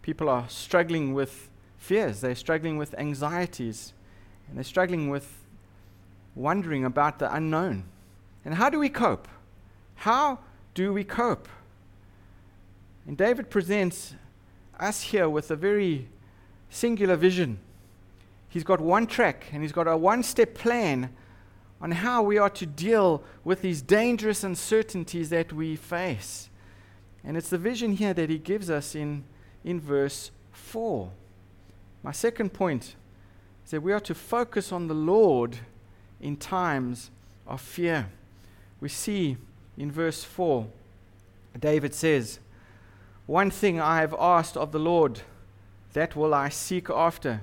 People 0.00 0.28
are 0.28 0.48
struggling 0.48 1.12
with 1.12 1.50
fears, 1.76 2.20
they're 2.20 2.36
struggling 2.36 2.78
with 2.78 2.94
anxieties, 2.96 3.94
and 4.46 4.56
they're 4.56 4.64
struggling 4.64 5.10
with 5.10 5.44
wondering 6.36 6.84
about 6.84 7.18
the 7.18 7.34
unknown. 7.34 7.84
And 8.44 8.54
how 8.54 8.70
do 8.70 8.78
we 8.78 8.88
cope? 8.88 9.26
How 9.96 10.38
do 10.74 10.92
we 10.92 11.02
cope? 11.02 11.48
And 13.06 13.16
David 13.16 13.50
presents 13.50 14.14
us 14.78 15.02
here 15.02 15.28
with 15.28 15.50
a 15.50 15.56
very 15.56 16.08
singular 16.70 17.16
vision. 17.16 17.58
He's 18.48 18.64
got 18.64 18.80
one 18.80 19.06
track 19.06 19.46
and 19.52 19.62
he's 19.62 19.72
got 19.72 19.86
a 19.86 19.96
one 19.96 20.22
step 20.22 20.54
plan 20.54 21.10
on 21.80 21.90
how 21.90 22.22
we 22.22 22.38
are 22.38 22.50
to 22.50 22.66
deal 22.66 23.22
with 23.44 23.62
these 23.62 23.82
dangerous 23.82 24.42
uncertainties 24.42 25.30
that 25.30 25.52
we 25.52 25.76
face. 25.76 26.48
And 27.22 27.36
it's 27.36 27.50
the 27.50 27.58
vision 27.58 27.92
here 27.92 28.14
that 28.14 28.30
he 28.30 28.38
gives 28.38 28.70
us 28.70 28.94
in, 28.94 29.24
in 29.64 29.80
verse 29.80 30.30
4. 30.52 31.10
My 32.02 32.12
second 32.12 32.52
point 32.52 32.96
is 33.64 33.70
that 33.72 33.82
we 33.82 33.92
are 33.92 34.00
to 34.00 34.14
focus 34.14 34.72
on 34.72 34.88
the 34.88 34.94
Lord 34.94 35.58
in 36.20 36.36
times 36.36 37.10
of 37.46 37.60
fear. 37.60 38.08
We 38.80 38.88
see 38.88 39.36
in 39.76 39.90
verse 39.90 40.24
4, 40.24 40.66
David 41.60 41.94
says, 41.94 42.38
One 43.26 43.50
thing 43.50 43.80
I 43.80 44.00
have 44.00 44.14
asked 44.18 44.56
of 44.56 44.72
the 44.72 44.78
Lord, 44.78 45.22
that 45.92 46.14
will 46.14 46.32
I 46.32 46.48
seek 46.48 46.88
after 46.90 47.40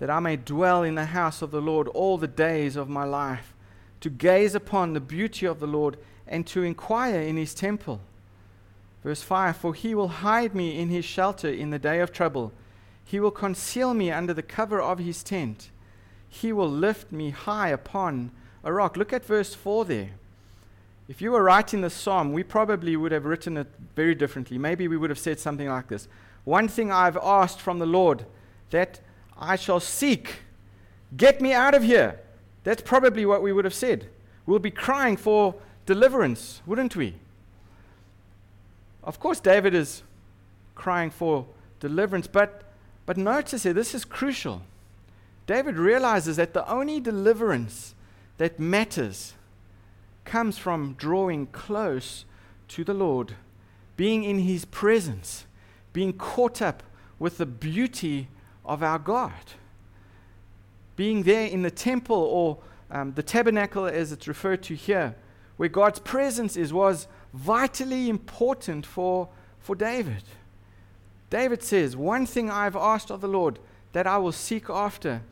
that 0.00 0.10
I 0.10 0.18
may 0.18 0.36
dwell 0.36 0.82
in 0.82 0.94
the 0.94 1.04
house 1.04 1.42
of 1.42 1.50
the 1.50 1.60
Lord 1.60 1.86
all 1.88 2.16
the 2.16 2.26
days 2.26 2.74
of 2.74 2.88
my 2.88 3.04
life, 3.04 3.54
to 4.00 4.08
gaze 4.08 4.54
upon 4.54 4.94
the 4.94 5.00
beauty 5.00 5.44
of 5.44 5.60
the 5.60 5.66
Lord 5.66 5.98
and 6.26 6.46
to 6.46 6.62
inquire 6.62 7.20
in 7.20 7.36
his 7.36 7.54
temple. 7.54 8.00
Verse 9.04 9.22
5 9.22 9.58
For 9.58 9.74
he 9.74 9.94
will 9.94 10.08
hide 10.08 10.54
me 10.54 10.78
in 10.78 10.88
his 10.88 11.04
shelter 11.04 11.50
in 11.50 11.68
the 11.68 11.78
day 11.78 12.00
of 12.00 12.12
trouble, 12.12 12.52
he 13.04 13.20
will 13.20 13.30
conceal 13.30 13.92
me 13.92 14.10
under 14.10 14.32
the 14.32 14.42
cover 14.42 14.80
of 14.80 14.98
his 14.98 15.22
tent, 15.22 15.70
he 16.30 16.50
will 16.50 16.70
lift 16.70 17.12
me 17.12 17.30
high 17.30 17.68
upon 17.68 18.30
a 18.64 18.72
rock. 18.72 18.96
Look 18.96 19.12
at 19.12 19.24
verse 19.24 19.54
4 19.54 19.84
there. 19.84 20.10
If 21.10 21.20
you 21.20 21.32
were 21.32 21.42
writing 21.42 21.80
the 21.80 21.90
psalm, 21.90 22.32
we 22.32 22.44
probably 22.44 22.96
would 22.96 23.10
have 23.10 23.24
written 23.24 23.56
it 23.56 23.66
very 23.96 24.14
differently. 24.14 24.58
Maybe 24.58 24.86
we 24.86 24.96
would 24.96 25.10
have 25.10 25.18
said 25.18 25.40
something 25.40 25.68
like 25.68 25.88
this 25.88 26.06
One 26.44 26.68
thing 26.68 26.92
I've 26.92 27.16
asked 27.16 27.60
from 27.60 27.80
the 27.80 27.86
Lord, 27.86 28.24
that 28.70 29.00
I 29.36 29.56
shall 29.56 29.80
seek. 29.80 30.36
Get 31.16 31.40
me 31.40 31.52
out 31.52 31.74
of 31.74 31.82
here. 31.82 32.20
That's 32.62 32.80
probably 32.80 33.26
what 33.26 33.42
we 33.42 33.52
would 33.52 33.64
have 33.64 33.74
said. 33.74 34.06
We'll 34.46 34.60
be 34.60 34.70
crying 34.70 35.16
for 35.16 35.56
deliverance, 35.84 36.62
wouldn't 36.64 36.94
we? 36.94 37.16
Of 39.02 39.18
course, 39.18 39.40
David 39.40 39.74
is 39.74 40.04
crying 40.76 41.10
for 41.10 41.44
deliverance, 41.80 42.28
but, 42.28 42.62
but 43.04 43.16
notice 43.16 43.64
here, 43.64 43.72
this 43.72 43.96
is 43.96 44.04
crucial. 44.04 44.62
David 45.48 45.76
realizes 45.76 46.36
that 46.36 46.54
the 46.54 46.68
only 46.70 47.00
deliverance 47.00 47.96
that 48.38 48.60
matters 48.60 49.34
comes 50.24 50.58
from 50.58 50.94
drawing 50.94 51.46
close 51.46 52.24
to 52.68 52.84
the 52.84 52.94
Lord, 52.94 53.34
being 53.96 54.24
in 54.24 54.40
his 54.40 54.64
presence, 54.64 55.46
being 55.92 56.12
caught 56.12 56.62
up 56.62 56.82
with 57.18 57.38
the 57.38 57.46
beauty 57.46 58.28
of 58.64 58.82
our 58.82 58.98
God. 58.98 59.32
Being 60.96 61.22
there 61.24 61.46
in 61.46 61.62
the 61.62 61.70
temple 61.70 62.16
or 62.16 62.58
um, 62.90 63.12
the 63.14 63.22
tabernacle, 63.22 63.86
as 63.86 64.12
it's 64.12 64.28
referred 64.28 64.62
to 64.64 64.74
here, 64.74 65.14
where 65.56 65.68
God's 65.68 65.98
presence 65.98 66.56
is, 66.56 66.72
was 66.72 67.06
vitally 67.32 68.08
important 68.08 68.86
for, 68.86 69.28
for 69.58 69.74
David. 69.74 70.22
David 71.28 71.62
says, 71.62 71.96
One 71.96 72.26
thing 72.26 72.50
I've 72.50 72.76
asked 72.76 73.10
of 73.10 73.20
the 73.20 73.28
Lord 73.28 73.58
that 73.92 74.06
I 74.06 74.18
will 74.18 74.32
seek 74.32 74.70
after, 74.70 75.22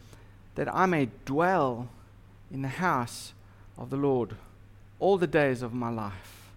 that 0.55 0.73
I 0.75 0.87
may 0.87 1.09
dwell 1.25 1.89
in 2.51 2.63
the 2.63 2.69
house 2.69 3.33
of 3.77 3.91
the 3.91 3.97
Lord 3.97 4.37
all 5.01 5.19
the 5.19 5.27
days 5.27 5.63
of 5.63 5.73
my 5.73 5.91
life, 5.91 6.51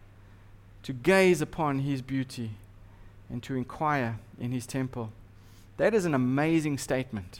to 0.83 0.93
gaze 0.93 1.41
upon 1.41 1.79
his 1.79 2.01
beauty 2.01 2.51
and 3.29 3.41
to 3.43 3.55
inquire 3.55 4.19
in 4.39 4.51
his 4.51 4.65
temple. 4.65 5.11
That 5.77 5.93
is 5.93 6.05
an 6.05 6.13
amazing 6.13 6.77
statement. 6.77 7.39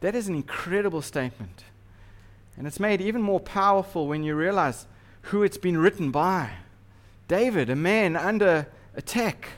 That 0.00 0.14
is 0.14 0.28
an 0.28 0.34
incredible 0.34 1.02
statement. 1.02 1.64
And 2.56 2.66
it's 2.66 2.80
made 2.80 3.00
even 3.00 3.22
more 3.22 3.40
powerful 3.40 4.06
when 4.06 4.22
you 4.22 4.34
realize 4.34 4.86
who 5.22 5.42
it's 5.42 5.58
been 5.58 5.78
written 5.78 6.10
by 6.10 6.50
David, 7.28 7.68
a 7.68 7.76
man 7.76 8.16
under 8.16 8.68
attack. 8.94 9.48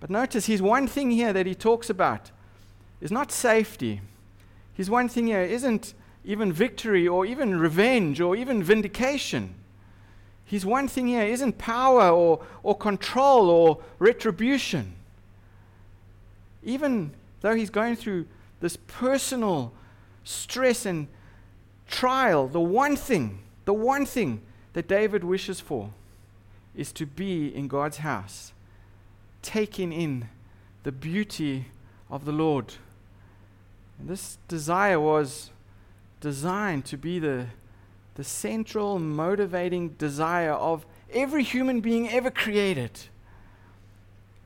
But 0.00 0.10
notice 0.10 0.46
his 0.46 0.60
one 0.60 0.86
thing 0.86 1.10
here 1.10 1.32
that 1.32 1.46
he 1.46 1.54
talks 1.54 1.88
about 1.88 2.30
is 3.00 3.10
not 3.10 3.32
safety. 3.32 4.00
His 4.74 4.90
one 4.90 5.08
thing 5.08 5.28
here 5.28 5.42
isn't 5.42 5.94
even 6.26 6.52
victory 6.52 7.08
or 7.08 7.24
even 7.24 7.58
revenge 7.58 8.20
or 8.20 8.36
even 8.36 8.62
vindication. 8.62 9.54
His 10.44 10.66
one 10.66 10.86
thing 10.88 11.06
here 11.06 11.24
isn't 11.24 11.56
power 11.56 12.10
or, 12.10 12.44
or 12.62 12.76
control 12.76 13.48
or 13.48 13.78
retribution 13.98 14.96
even 16.66 17.12
though 17.40 17.54
he's 17.54 17.70
going 17.70 17.96
through 17.96 18.26
this 18.60 18.76
personal 18.76 19.72
stress 20.24 20.84
and 20.84 21.06
trial, 21.86 22.48
the 22.48 22.60
one 22.60 22.96
thing, 22.96 23.38
the 23.64 23.72
one 23.72 24.04
thing 24.04 24.42
that 24.74 24.88
David 24.88 25.22
wishes 25.22 25.60
for 25.60 25.90
is 26.74 26.92
to 26.92 27.06
be 27.06 27.54
in 27.54 27.68
God's 27.68 27.98
house, 27.98 28.52
taking 29.40 29.92
in 29.92 30.28
the 30.82 30.92
beauty 30.92 31.66
of 32.10 32.24
the 32.24 32.32
Lord. 32.32 32.74
And 33.98 34.08
this 34.08 34.36
desire 34.48 35.00
was 35.00 35.50
designed 36.26 36.84
to 36.84 36.96
be 36.96 37.20
the, 37.20 37.46
the 38.16 38.24
central 38.24 38.98
motivating 38.98 39.90
desire 39.90 40.54
of 40.54 40.84
every 41.12 41.44
human 41.44 41.80
being 41.80 42.08
ever 42.08 42.32
created. 42.32 42.90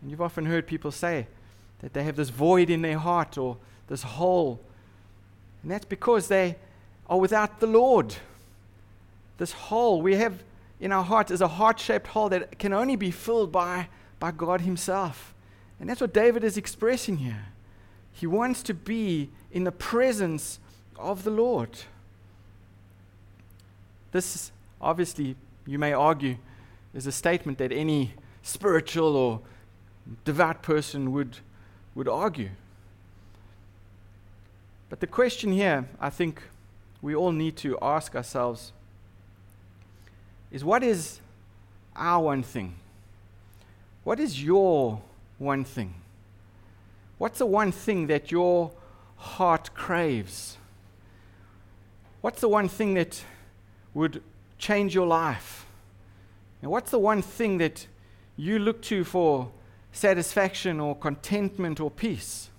And 0.03 0.11
you've 0.11 0.21
often 0.21 0.45
heard 0.45 0.67
people 0.67 0.91
say 0.91 1.27
that 1.79 1.95
they 1.95 2.05
have 2.05 2.17
this 2.17 2.29
void 2.29 2.69
in 2.69 2.83
their 2.83 2.99
heart 2.99 3.39
or 3.39 3.57
this 3.89 4.03
hole. 4.03 4.61
And 5.63 5.71
that's 5.71 5.87
because 5.87 6.29
they 6.29 6.57
are 7.09 7.19
without 7.19 7.61
the 7.61 7.67
Lord. 7.67 8.15
This 9.39 9.53
hole 9.53 10.03
we 10.03 10.17
have 10.17 10.45
in 10.81 10.93
our 10.93 11.03
heart 11.03 11.31
is 11.31 11.41
a 11.41 11.49
heart 11.49 11.81
shaped 11.81 12.09
hole 12.09 12.29
that 12.29 12.59
can 12.59 12.75
only 12.75 12.97
be 12.97 13.11
filled 13.11 13.51
by, 13.51 13.89
by 14.19 14.33
God 14.33 14.61
Himself. 14.61 15.33
And 15.81 15.89
that's 15.89 16.03
what 16.03 16.13
David 16.13 16.45
is 16.45 16.59
expressing 16.59 17.17
here. 17.17 17.47
He 18.13 18.27
wants 18.27 18.63
to 18.65 18.75
be 18.75 19.31
in 19.51 19.65
the 19.65 19.73
presence 19.73 20.59
of 21.01 21.25
the 21.25 21.31
Lord. 21.31 21.71
This, 24.13 24.53
obviously, 24.81 25.37
you 25.67 25.79
may 25.79 25.93
argue, 25.93 26.37
is 26.95 27.07
a 27.07 27.13
statement 27.13 27.59
that 27.59 27.73
any 27.73 28.15
spiritual 28.43 29.17
or 29.17 29.41
devout 30.25 30.63
person 30.63 31.13
would, 31.13 31.39
would 31.95 32.09
argue. 32.09 32.51
But 34.89 35.01
the 35.01 35.07
question 35.07 35.53
here, 35.53 35.89
I 36.01 36.11
think 36.11 36.43
we 37.01 37.15
all 37.15 37.33
need 37.33 37.57
to 37.59 37.79
ask 37.81 38.15
ourselves 38.15 38.73
is 40.51 40.65
what 40.65 40.83
is 40.83 41.21
our 41.95 42.25
one 42.25 42.43
thing? 42.43 42.75
What 44.03 44.19
is 44.19 44.43
your 44.43 45.01
one 45.39 45.63
thing? 45.63 45.95
What's 47.19 47.39
the 47.39 47.47
one 47.47 47.71
thing 47.71 48.09
that 48.09 48.33
your 48.33 48.73
heart 49.17 49.71
craves? 49.75 50.57
What's 52.21 52.41
the 52.41 52.49
one 52.49 52.69
thing 52.69 52.95
that 52.95 53.25
would 53.95 54.23
change 54.59 54.95
your 54.95 55.07
life? 55.07 55.67
And 56.61 56.71
what's 56.71 56.91
the 56.91 56.99
one 56.99 57.23
thing 57.23 57.59
that 57.59 57.87
you 58.37 58.59
look 58.59 58.83
to 58.83 59.05
for 59.05 59.51
satisfaction 59.93 60.81
or 60.81 60.95
contentment 60.95 61.81
or 61.81 61.91
peace? 61.91 62.51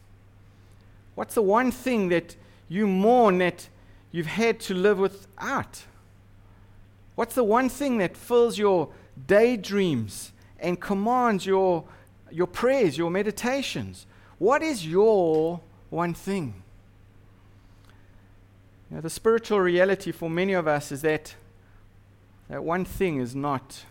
What's 1.16 1.36
the 1.36 1.42
one 1.44 1.72
thing 1.72 2.10
that 2.10 2.36
you 2.68 2.88
mourn 2.88 3.38
that 3.38 3.68
you've 4.12 4.26
had 4.26 4.60
to 4.62 4.74
live 4.74 4.98
without? 4.98 5.84
What's 7.16 7.36
the 7.36 7.44
one 7.44 7.70
thing 7.70 8.00
that 8.00 8.18
fills 8.18 8.58
your 8.58 8.90
daydreams 9.28 10.32
and 10.60 10.80
commands 10.80 11.46
your, 11.46 11.84
your 12.32 12.48
prayers, 12.48 12.98
your 12.98 13.12
meditations? 13.12 14.08
What 14.40 14.64
is 14.64 14.88
your 14.88 15.62
one 15.90 16.16
thing? 16.16 16.61
You 18.92 18.96
know, 18.96 19.02
the 19.02 19.10
spiritual 19.10 19.62
reality 19.62 20.12
for 20.12 20.30
many 20.30 20.52
of 20.52 20.68
us 20.68 20.92
is 20.92 21.02
that 21.04 21.34
that 22.50 22.62
one 22.62 22.84
thing 22.84 23.22
is 23.22 23.34
not 23.34 23.86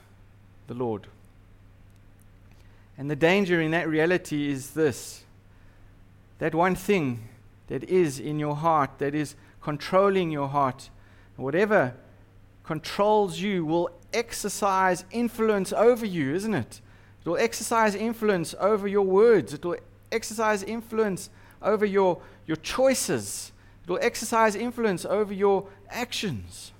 the 0.66 0.74
Lord. 0.74 1.06
And 2.98 3.10
the 3.10 3.16
danger 3.16 3.62
in 3.62 3.70
that 3.70 3.88
reality 3.88 4.50
is 4.50 4.72
this 4.72 5.24
that 6.38 6.54
one 6.54 6.74
thing 6.74 7.28
that 7.68 7.82
is 7.84 8.20
in 8.20 8.38
your 8.38 8.56
heart, 8.56 8.90
that 8.98 9.14
is 9.14 9.36
controlling 9.62 10.30
your 10.30 10.48
heart, 10.48 10.90
whatever 11.36 11.94
controls 12.62 13.40
you 13.40 13.64
will 13.64 13.90
exercise 14.12 15.06
influence 15.10 15.72
over 15.72 16.04
you, 16.04 16.34
isn't 16.34 16.54
it? 16.54 16.82
It 17.24 17.28
will 17.28 17.38
exercise 17.38 17.94
influence 17.94 18.54
over 18.60 18.86
your 18.86 19.06
words. 19.06 19.54
It 19.54 19.64
will 19.64 19.78
exercise 20.12 20.62
influence 20.62 21.30
over 21.62 21.86
your, 21.86 22.20
your 22.46 22.56
choices. 22.58 23.52
It 23.90 23.94
will 23.94 24.04
exercise 24.04 24.54
influence 24.54 25.04
over 25.04 25.34
your 25.34 25.66
actions. 25.88 26.70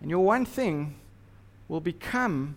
And 0.00 0.08
your 0.08 0.24
one 0.24 0.44
thing 0.44 0.94
will 1.66 1.80
become 1.80 2.54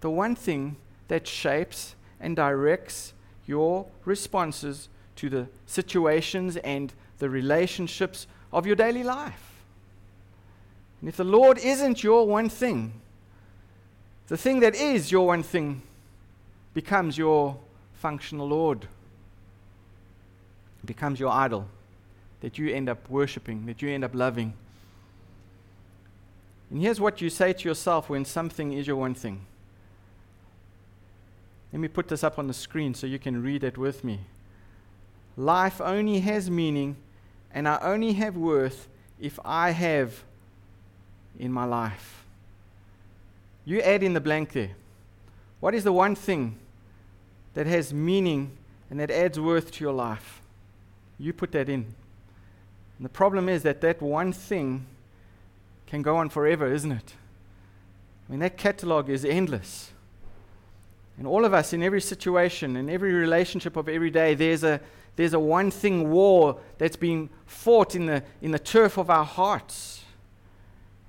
the 0.00 0.10
one 0.10 0.36
thing 0.36 0.76
that 1.08 1.26
shapes 1.26 1.96
and 2.20 2.36
directs 2.36 3.14
your 3.48 3.86
responses 4.04 4.88
to 5.16 5.28
the 5.28 5.48
situations 5.66 6.56
and 6.58 6.92
the 7.18 7.28
relationships 7.28 8.28
of 8.52 8.64
your 8.64 8.76
daily 8.76 9.02
life. 9.02 9.64
And 11.00 11.08
if 11.08 11.16
the 11.16 11.24
Lord 11.24 11.58
isn't 11.58 12.04
your 12.04 12.28
one 12.28 12.48
thing, 12.48 12.92
the 14.28 14.36
thing 14.36 14.60
that 14.60 14.76
is 14.76 15.10
your 15.10 15.26
one 15.26 15.42
thing 15.42 15.82
becomes 16.74 17.18
your 17.18 17.56
functional 17.94 18.46
Lord. 18.46 18.86
Becomes 20.84 21.18
your 21.18 21.30
idol 21.30 21.68
that 22.44 22.58
you 22.58 22.68
end 22.68 22.90
up 22.90 23.08
worshiping, 23.08 23.64
that 23.64 23.80
you 23.80 23.88
end 23.88 24.04
up 24.04 24.14
loving. 24.14 24.52
And 26.70 26.82
here's 26.82 27.00
what 27.00 27.22
you 27.22 27.30
say 27.30 27.54
to 27.54 27.66
yourself 27.66 28.10
when 28.10 28.26
something 28.26 28.74
is 28.74 28.86
your 28.86 28.96
one 28.96 29.14
thing. 29.14 29.46
Let 31.72 31.80
me 31.80 31.88
put 31.88 32.08
this 32.08 32.22
up 32.22 32.38
on 32.38 32.46
the 32.46 32.52
screen 32.52 32.92
so 32.92 33.06
you 33.06 33.18
can 33.18 33.42
read 33.42 33.64
it 33.64 33.78
with 33.78 34.04
me. 34.04 34.20
Life 35.38 35.80
only 35.80 36.20
has 36.20 36.50
meaning, 36.50 36.96
and 37.50 37.66
I 37.66 37.78
only 37.80 38.12
have 38.12 38.36
worth 38.36 38.88
if 39.18 39.40
I 39.42 39.70
have 39.70 40.22
in 41.38 41.50
my 41.50 41.64
life. 41.64 42.26
You 43.64 43.80
add 43.80 44.02
in 44.02 44.12
the 44.12 44.20
blank 44.20 44.52
there. 44.52 44.72
What 45.60 45.74
is 45.74 45.82
the 45.82 45.94
one 45.94 46.14
thing 46.14 46.58
that 47.54 47.66
has 47.66 47.94
meaning 47.94 48.50
and 48.90 49.00
that 49.00 49.10
adds 49.10 49.40
worth 49.40 49.72
to 49.72 49.80
your 49.82 49.94
life? 49.94 50.42
You 51.18 51.32
put 51.32 51.50
that 51.52 51.70
in. 51.70 51.94
And 52.98 53.04
the 53.04 53.10
problem 53.10 53.48
is 53.48 53.62
that 53.62 53.80
that 53.80 54.00
one 54.00 54.32
thing 54.32 54.86
can 55.86 56.02
go 56.02 56.16
on 56.16 56.28
forever, 56.28 56.72
isn't 56.72 56.92
it? 56.92 57.14
I 58.28 58.32
mean, 58.32 58.40
that 58.40 58.56
catalog 58.56 59.10
is 59.10 59.24
endless. 59.24 59.92
And 61.18 61.26
all 61.26 61.44
of 61.44 61.54
us, 61.54 61.72
in 61.72 61.82
every 61.82 62.00
situation, 62.00 62.76
in 62.76 62.88
every 62.88 63.12
relationship 63.12 63.76
of 63.76 63.88
every 63.88 64.10
day, 64.10 64.34
there's 64.34 64.64
a, 64.64 64.80
there's 65.16 65.34
a 65.34 65.38
one 65.38 65.70
thing 65.70 66.10
war 66.10 66.58
that's 66.78 66.96
being 66.96 67.30
fought 67.46 67.94
in 67.94 68.06
the, 68.06 68.22
in 68.42 68.50
the 68.50 68.58
turf 68.58 68.98
of 68.98 69.10
our 69.10 69.24
hearts. 69.24 70.02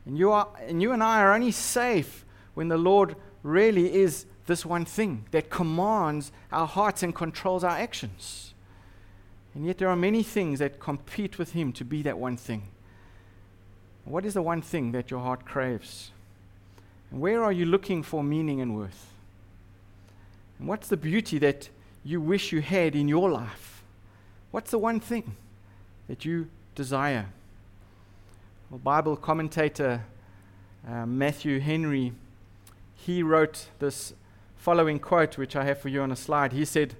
And 0.06 0.18
you, 0.18 0.32
are, 0.32 0.48
and 0.68 0.82
you 0.82 0.92
and 0.92 1.02
I 1.02 1.22
are 1.22 1.34
only 1.34 1.52
safe 1.52 2.26
when 2.54 2.68
the 2.68 2.78
Lord 2.78 3.16
really 3.42 3.94
is 3.94 4.26
this 4.46 4.66
one 4.66 4.86
thing 4.86 5.26
that 5.32 5.50
commands 5.50 6.32
our 6.52 6.68
hearts 6.68 7.02
and 7.02 7.14
controls 7.16 7.64
our 7.64 7.78
actions. 7.78 8.54
And 9.56 9.66
yet, 9.66 9.78
there 9.78 9.88
are 9.88 9.96
many 9.96 10.22
things 10.22 10.60
that 10.60 10.80
compete 10.80 11.40
with 11.40 11.54
Him 11.54 11.72
to 11.74 11.86
be 11.86 12.02
that 12.04 12.20
one 12.20 12.36
thing. 12.36 12.64
What 14.04 14.26
is 14.26 14.34
the 14.34 14.42
one 14.42 14.62
thing 14.62 14.92
that 14.92 15.10
your 15.10 15.22
heart 15.22 15.46
craves? 15.46 16.12
And 17.10 17.22
where 17.22 17.44
are 17.44 17.54
you 17.54 17.66
looking 17.66 18.04
for 18.04 18.24
meaning 18.24 18.60
and 18.60 18.76
worth? 18.76 19.08
And 20.60 20.68
what's 20.68 20.90
the 20.90 20.98
beauty 20.98 21.40
that 21.40 21.70
you 22.04 22.20
wish 22.20 22.52
you 22.52 22.62
had 22.62 22.96
in 22.96 23.08
your 23.08 23.30
life? 23.30 23.84
What's 24.52 24.72
the 24.72 24.78
one 24.78 25.00
thing 25.00 25.36
that 26.08 26.26
you 26.26 26.50
desire? 26.76 27.28
Well, 28.70 28.80
Bible 28.80 29.16
commentator 29.16 30.04
uh, 30.88 31.06
Matthew 31.06 31.60
Henry, 31.60 32.14
he 32.94 33.24
wrote 33.24 33.68
this 33.80 34.14
following 34.58 35.00
quote, 35.00 35.38
which 35.38 35.56
I 35.56 35.64
have 35.64 35.80
for 35.80 35.90
you 35.90 36.02
on 36.02 36.12
a 36.12 36.16
slide. 36.16 36.54
He 36.54 36.66
said, 36.66 36.96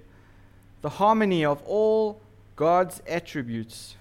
The 0.82 0.88
harmony 0.88 1.44
of 1.44 1.62
all 1.64 2.20
God's 2.56 3.02
attributes 3.06 3.96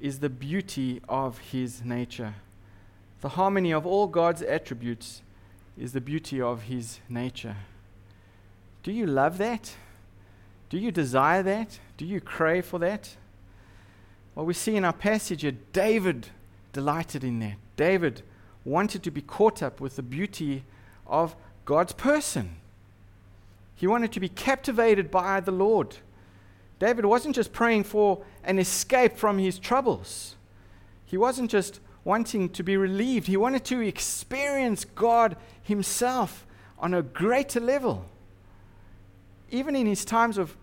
is 0.00 0.20
the 0.20 0.28
beauty 0.28 1.00
of 1.08 1.38
his 1.38 1.84
nature. 1.84 2.34
The 3.20 3.30
harmony 3.30 3.72
of 3.72 3.86
all 3.86 4.06
God's 4.06 4.42
attributes 4.42 5.22
is 5.76 5.92
the 5.92 6.00
beauty 6.00 6.40
of 6.40 6.62
his 6.62 7.00
nature. 7.08 7.56
Do 8.84 8.92
you 8.92 9.06
love 9.06 9.38
that? 9.38 9.74
Do 10.70 10.78
you 10.78 10.90
desire 10.90 11.42
that? 11.42 11.78
Do 11.96 12.06
you 12.06 12.20
crave 12.20 12.66
for 12.66 12.78
that? 12.78 13.16
Well, 14.34 14.46
we 14.46 14.54
see 14.54 14.76
in 14.76 14.84
our 14.84 14.92
passage 14.92 15.42
here, 15.42 15.56
David 15.72 16.28
delighted 16.72 17.22
in 17.24 17.40
that. 17.40 17.56
David 17.76 18.22
wanted 18.64 19.02
to 19.02 19.10
be 19.10 19.22
caught 19.22 19.62
up 19.62 19.80
with 19.80 19.96
the 19.96 20.02
beauty 20.02 20.64
of 21.06 21.36
God's 21.64 21.92
person. 21.92 22.56
He 23.74 23.86
wanted 23.86 24.12
to 24.12 24.20
be 24.20 24.28
captivated 24.28 25.10
by 25.10 25.40
the 25.40 25.52
Lord. 25.52 25.96
David 26.82 27.04
wasn't 27.04 27.36
just 27.36 27.52
praying 27.52 27.84
for 27.84 28.24
an 28.42 28.58
escape 28.58 29.16
from 29.16 29.38
his 29.38 29.60
troubles, 29.60 30.34
he 31.06 31.16
wasn't 31.16 31.48
just 31.48 31.78
wanting 32.02 32.48
to 32.48 32.64
be 32.64 32.76
relieved, 32.76 33.28
he 33.28 33.36
wanted 33.36 33.64
to 33.66 33.80
experience 33.80 34.84
God 34.84 35.36
himself 35.62 36.44
on 36.80 36.92
a 36.92 37.00
greater 37.00 37.60
level. 37.60 38.06
Even 39.48 39.76
in 39.76 39.86
his 39.86 40.04
times 40.04 40.36
of 40.36 40.56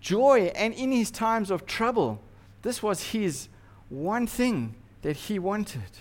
joy 0.00 0.52
and 0.54 0.72
in 0.74 0.92
his 0.92 1.10
times 1.10 1.50
of 1.50 1.66
trouble, 1.66 2.20
this 2.62 2.80
was 2.80 3.10
his 3.10 3.48
one 3.88 4.28
thing 4.28 4.76
that 5.02 5.16
he 5.16 5.40
wanted. 5.40 5.98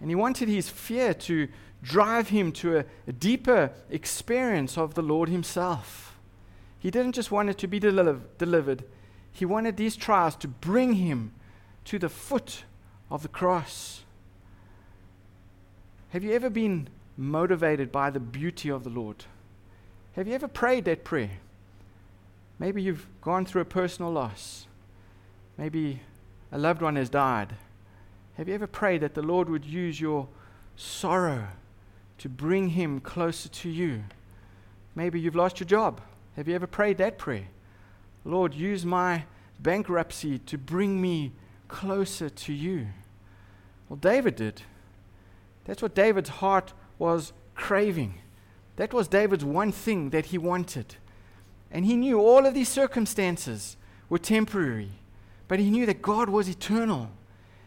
And 0.00 0.08
he 0.08 0.14
wanted 0.14 0.48
his 0.48 0.70
fear 0.70 1.12
to 1.12 1.48
drive 1.82 2.30
him 2.30 2.52
to 2.52 2.78
a, 2.78 2.84
a 3.06 3.12
deeper 3.12 3.70
experience 3.90 4.78
of 4.78 4.94
the 4.94 5.02
Lord 5.02 5.28
himself. 5.28 6.13
He 6.84 6.90
didn't 6.90 7.14
just 7.14 7.30
want 7.30 7.48
it 7.48 7.56
to 7.56 7.66
be 7.66 7.80
delivered, 7.80 8.84
he 9.32 9.46
wanted 9.46 9.78
these 9.78 9.96
trials 9.96 10.36
to 10.36 10.46
bring 10.46 10.92
him 10.92 11.32
to 11.86 11.98
the 11.98 12.10
foot 12.10 12.64
of 13.10 13.22
the 13.22 13.28
cross. 13.28 14.02
Have 16.10 16.22
you 16.22 16.32
ever 16.32 16.50
been 16.50 16.90
motivated 17.16 17.90
by 17.90 18.10
the 18.10 18.20
beauty 18.20 18.68
of 18.68 18.84
the 18.84 18.90
Lord? 18.90 19.24
Have 20.12 20.28
you 20.28 20.34
ever 20.34 20.46
prayed 20.46 20.84
that 20.84 21.04
prayer? 21.04 21.30
Maybe 22.58 22.82
you've 22.82 23.06
gone 23.22 23.46
through 23.46 23.62
a 23.62 23.64
personal 23.64 24.12
loss. 24.12 24.66
Maybe 25.56 26.00
a 26.52 26.58
loved 26.58 26.82
one 26.82 26.96
has 26.96 27.08
died. 27.08 27.54
Have 28.34 28.46
you 28.46 28.54
ever 28.54 28.66
prayed 28.66 29.00
that 29.00 29.14
the 29.14 29.22
Lord 29.22 29.48
would 29.48 29.64
use 29.64 30.02
your 30.02 30.28
sorrow 30.76 31.46
to 32.18 32.28
bring 32.28 32.68
him 32.68 33.00
closer 33.00 33.48
to 33.48 33.70
you? 33.70 34.04
Maybe 34.94 35.18
you've 35.18 35.34
lost 35.34 35.60
your 35.60 35.66
job. 35.66 36.02
Have 36.36 36.48
you 36.48 36.54
ever 36.54 36.66
prayed 36.66 36.98
that 36.98 37.18
prayer? 37.18 37.48
Lord, 38.24 38.54
use 38.54 38.84
my 38.84 39.24
bankruptcy 39.60 40.38
to 40.38 40.58
bring 40.58 41.00
me 41.00 41.32
closer 41.68 42.28
to 42.28 42.52
you. 42.52 42.88
Well, 43.88 43.96
David 43.96 44.36
did. 44.36 44.62
That's 45.64 45.82
what 45.82 45.94
David's 45.94 46.30
heart 46.30 46.72
was 46.98 47.32
craving. 47.54 48.20
That 48.76 48.92
was 48.92 49.08
David's 49.08 49.44
one 49.44 49.72
thing 49.72 50.10
that 50.10 50.26
he 50.26 50.38
wanted. 50.38 50.96
And 51.70 51.84
he 51.84 51.96
knew 51.96 52.20
all 52.20 52.46
of 52.46 52.54
these 52.54 52.68
circumstances 52.68 53.76
were 54.08 54.18
temporary, 54.18 54.92
but 55.48 55.58
he 55.58 55.70
knew 55.70 55.86
that 55.86 56.02
God 56.02 56.28
was 56.28 56.48
eternal 56.48 57.10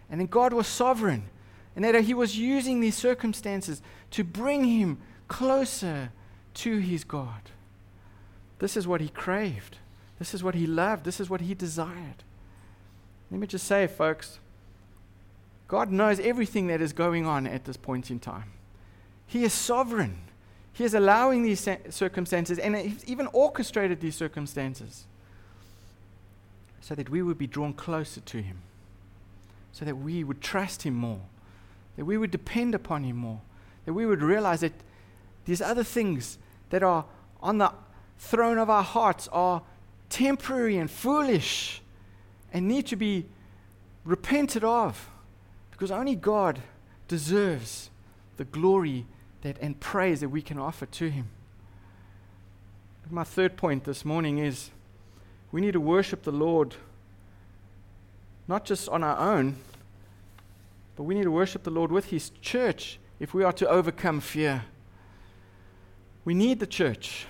and 0.10 0.22
that 0.22 0.30
God 0.30 0.54
was 0.54 0.68
sovereign 0.68 1.30
and 1.76 1.86
that 1.86 2.04
he 2.04 2.14
was 2.14 2.38
using 2.38 2.80
these 2.80 2.96
circumstances 2.96 3.82
to 4.12 4.24
bring 4.24 4.66
him 4.66 4.98
closer 5.28 6.12
to 6.56 6.80
his 6.80 7.04
God. 7.04 7.52
This 8.60 8.76
is 8.76 8.88
what 8.88 9.02
he 9.02 9.10
craved. 9.10 9.78
This 10.20 10.34
is 10.34 10.44
what 10.44 10.56
he 10.56 10.66
loved. 10.66 11.06
This 11.06 11.20
is 11.20 11.30
what 11.30 11.42
he 11.42 11.54
desired. 11.54 12.24
Let 13.30 13.40
me 13.40 13.48
just 13.48 13.68
say, 13.68 13.88
folks, 13.88 14.40
God 15.68 15.92
knows 15.92 16.20
everything 16.20 16.68
that 16.68 16.82
is 16.82 16.94
going 16.94 17.26
on 17.26 17.46
at 17.46 17.66
this 17.66 17.78
point 17.78 18.10
in 18.10 18.20
time. 18.20 18.52
He 19.26 19.44
is 19.44 19.54
sovereign. 19.54 20.20
He 20.72 20.84
is 20.84 20.94
allowing 20.94 21.44
these 21.44 21.68
circumstances 21.90 22.58
and 22.58 22.76
He's 22.76 23.04
even 23.06 23.28
orchestrated 23.28 24.00
these 24.00 24.16
circumstances 24.16 25.06
so 26.80 26.96
that 26.96 27.10
we 27.10 27.22
would 27.22 27.38
be 27.38 27.48
drawn 27.48 27.74
closer 27.74 28.22
to 28.22 28.42
Him, 28.42 28.60
so 29.74 29.84
that 29.84 29.96
we 29.98 30.24
would 30.24 30.40
trust 30.40 30.84
Him 30.84 30.94
more, 30.94 31.22
that 31.98 32.06
we 32.06 32.18
would 32.18 32.32
depend 32.32 32.74
upon 32.74 33.04
Him 33.04 33.18
more, 33.18 33.42
that 33.86 33.94
we 33.94 34.06
would 34.06 34.22
realize 34.22 34.62
that 34.62 34.74
these 35.46 35.62
other 35.62 35.84
things 35.84 36.38
that 36.70 36.84
are 36.84 37.06
on 37.42 37.58
the 37.58 37.74
throne 38.18 38.58
of 38.58 38.70
our 38.70 38.84
hearts 38.84 39.28
are 39.32 39.62
temporary 40.10 40.78
and 40.78 40.90
foolish 40.90 41.82
and 42.54 42.68
need 42.68 42.88
to 42.88 42.96
be 42.96 43.26
repented 44.06 44.64
of 44.64 45.10
because 45.72 45.92
only 45.92 46.16
God 46.16 46.62
deserves 47.08 47.90
the 48.38 48.46
glory 48.46 49.06
that, 49.42 49.58
and 49.62 49.80
praise 49.80 50.22
that 50.22 50.30
we 50.30 50.42
can 50.42 50.58
offer 50.58 50.86
to 50.86 51.10
Him. 51.10 51.28
My 53.10 53.24
third 53.24 53.56
point 53.56 53.86
this 53.86 54.04
morning 54.04 54.38
is 54.38 54.72
we 55.52 55.62
need 55.62 55.74
to 55.74 55.80
worship 55.80 56.24
the 56.24 56.32
Lord 56.32 56.76
not 58.48 58.66
just 58.66 58.90
on 58.90 59.04
our 59.04 59.18
own, 59.18 59.58
but 60.96 61.04
we 61.04 61.16
need 61.16 61.24
to 61.24 61.32
worship 61.32 61.64
the 61.64 61.70
Lord 61.70 61.92
with 61.92 62.06
His 62.06 62.32
church 62.42 63.00
if 63.20 63.34
we 63.34 63.44
are 63.44 63.54
to 63.54 63.68
overcome 63.68 64.20
fear. 64.20 64.66
We 66.26 66.34
need 66.34 66.60
the 66.60 66.68
church. 66.68 67.28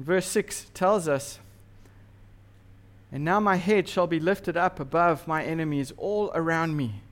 Verse 0.00 0.26
6 0.28 0.70
tells 0.72 1.06
us, 1.06 1.40
And 3.12 3.22
now 3.22 3.38
my 3.38 3.56
head 3.56 3.86
shall 3.86 4.06
be 4.06 4.18
lifted 4.18 4.56
up 4.56 4.80
above 4.80 5.28
my 5.28 5.44
enemies 5.44 5.92
all 5.98 6.32
around 6.34 6.74
me, 6.74 7.02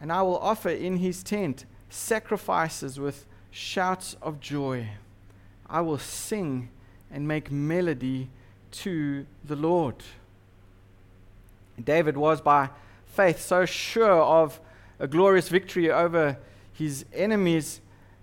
and 0.00 0.10
I 0.10 0.22
will 0.22 0.38
offer 0.38 0.68
in 0.68 0.96
his 0.96 1.22
tent 1.22 1.64
sacrifices 1.88 2.98
with 2.98 3.24
shouts 3.52 4.16
of 4.20 4.40
joy. 4.40 4.88
I 5.70 5.80
will 5.82 5.98
sing 5.98 6.70
and 7.08 7.28
make 7.28 7.52
melody 7.52 8.30
to 8.72 9.24
the 9.44 9.54
Lord. 9.54 10.02
David 11.82 12.16
was 12.16 12.40
by 12.40 12.70
faith 13.06 13.40
so 13.40 13.64
sure 13.64 14.20
of 14.20 14.60
a 14.98 15.06
glorious 15.06 15.48
victory 15.48 15.88
over 15.88 16.36
his 16.72 17.04
enemies 17.12 17.80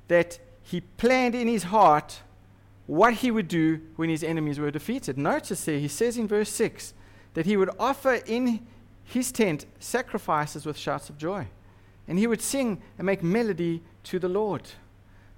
that 0.09 0.37
he 0.63 0.81
planned 0.81 1.33
in 1.33 1.47
his 1.47 1.63
heart 1.63 2.23
what 2.89 3.13
he 3.13 3.29
would 3.29 3.47
do 3.47 3.79
when 3.97 4.09
his 4.09 4.23
enemies 4.23 4.59
were 4.59 4.71
defeated. 4.71 5.15
Notice 5.15 5.65
here, 5.65 5.77
he 5.77 5.87
says 5.87 6.17
in 6.17 6.27
verse 6.27 6.49
6 6.49 6.95
that 7.35 7.45
he 7.45 7.55
would 7.55 7.69
offer 7.77 8.15
in 8.25 8.65
his 9.03 9.31
tent 9.31 9.67
sacrifices 9.79 10.65
with 10.65 10.75
shouts 10.75 11.07
of 11.07 11.15
joy. 11.15 11.45
And 12.07 12.17
he 12.17 12.25
would 12.25 12.41
sing 12.41 12.81
and 12.97 13.05
make 13.05 13.21
melody 13.21 13.83
to 14.05 14.17
the 14.17 14.27
Lord. 14.27 14.63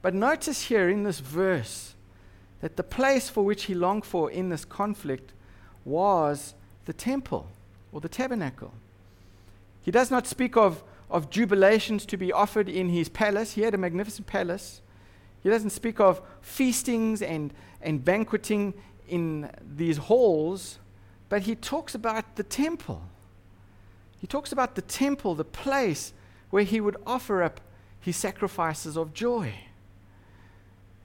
But 0.02 0.14
notice 0.14 0.64
here 0.64 0.88
in 0.88 1.04
this 1.04 1.20
verse 1.20 1.96
that 2.62 2.78
the 2.78 2.84
place 2.84 3.28
for 3.28 3.44
which 3.44 3.64
he 3.64 3.76
longed 3.76 4.06
for 4.06 4.32
in 4.32 4.48
this 4.48 4.64
conflict 4.64 5.34
was 5.84 6.54
the 6.86 6.94
temple 6.94 7.50
or 7.92 8.00
the 8.00 8.08
tabernacle. 8.08 8.72
He 9.82 9.92
does 9.92 10.10
not 10.10 10.26
speak 10.26 10.56
of, 10.56 10.86
of 11.10 11.30
jubilations 11.30 12.06
to 12.06 12.16
be 12.16 12.32
offered 12.32 12.70
in 12.70 12.88
his 12.88 13.10
palace. 13.10 13.56
He 13.56 13.64
had 13.64 13.74
a 13.74 13.78
magnificent 13.78 14.26
palace. 14.26 14.80
He 15.44 15.50
doesn't 15.50 15.72
speak 15.72 16.00
of 16.00 16.22
feastings 16.42 17.22
and, 17.22 17.54
and 17.82 18.04
banqueting 18.04 18.74
in 19.08 19.50
these 19.76 19.98
halls, 19.98 20.80
but 21.30 21.44
he 21.44 21.56
talks 21.56 21.96
about 21.96 22.36
the 22.36 22.44
temple. 22.44 23.02
He 24.20 24.28
talks 24.28 24.52
about 24.52 24.76
the 24.76 24.82
temple, 24.82 25.34
the 25.36 25.44
place 25.44 26.14
where 26.52 26.64
he 26.64 26.80
would 26.80 26.98
offer 27.08 27.42
up 27.42 27.60
his 28.00 28.16
sacrifices 28.18 28.98
of 28.98 29.14
joy. 29.14 29.54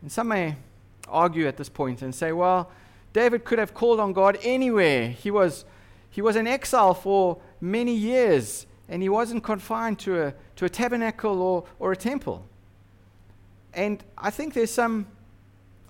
And 0.03 0.13
some 0.13 0.29
may 0.29 0.57
argue 1.09 1.47
at 1.47 1.57
this 1.57 1.69
point 1.69 2.03
and 2.03 2.15
say, 2.15 2.33
well, 2.33 2.71
David 3.13 3.45
could 3.45 3.59
have 3.59 3.73
called 3.73 4.01
on 4.01 4.13
God 4.13 4.39
anywhere. 4.43 5.09
He 5.09 5.31
was, 5.31 5.65
he 6.11 6.21
was 6.21 6.37
in 6.37 6.47
exile 6.47 6.93
for 6.93 7.39
many 7.61 7.95
years, 7.95 8.67
and 8.89 9.01
he 9.03 9.09
wasn't 9.09 9.43
confined 9.43 9.99
to 10.01 10.23
a, 10.23 10.35
to 10.57 10.67
a 10.67 10.69
tabernacle 10.69 11.41
or, 11.41 11.65
or 11.79 11.93
a 11.93 11.97
temple. 11.97 12.45
And 13.77 14.03
I 14.17 14.31
think 14.31 14.55
there's 14.55 14.71
some 14.71 15.07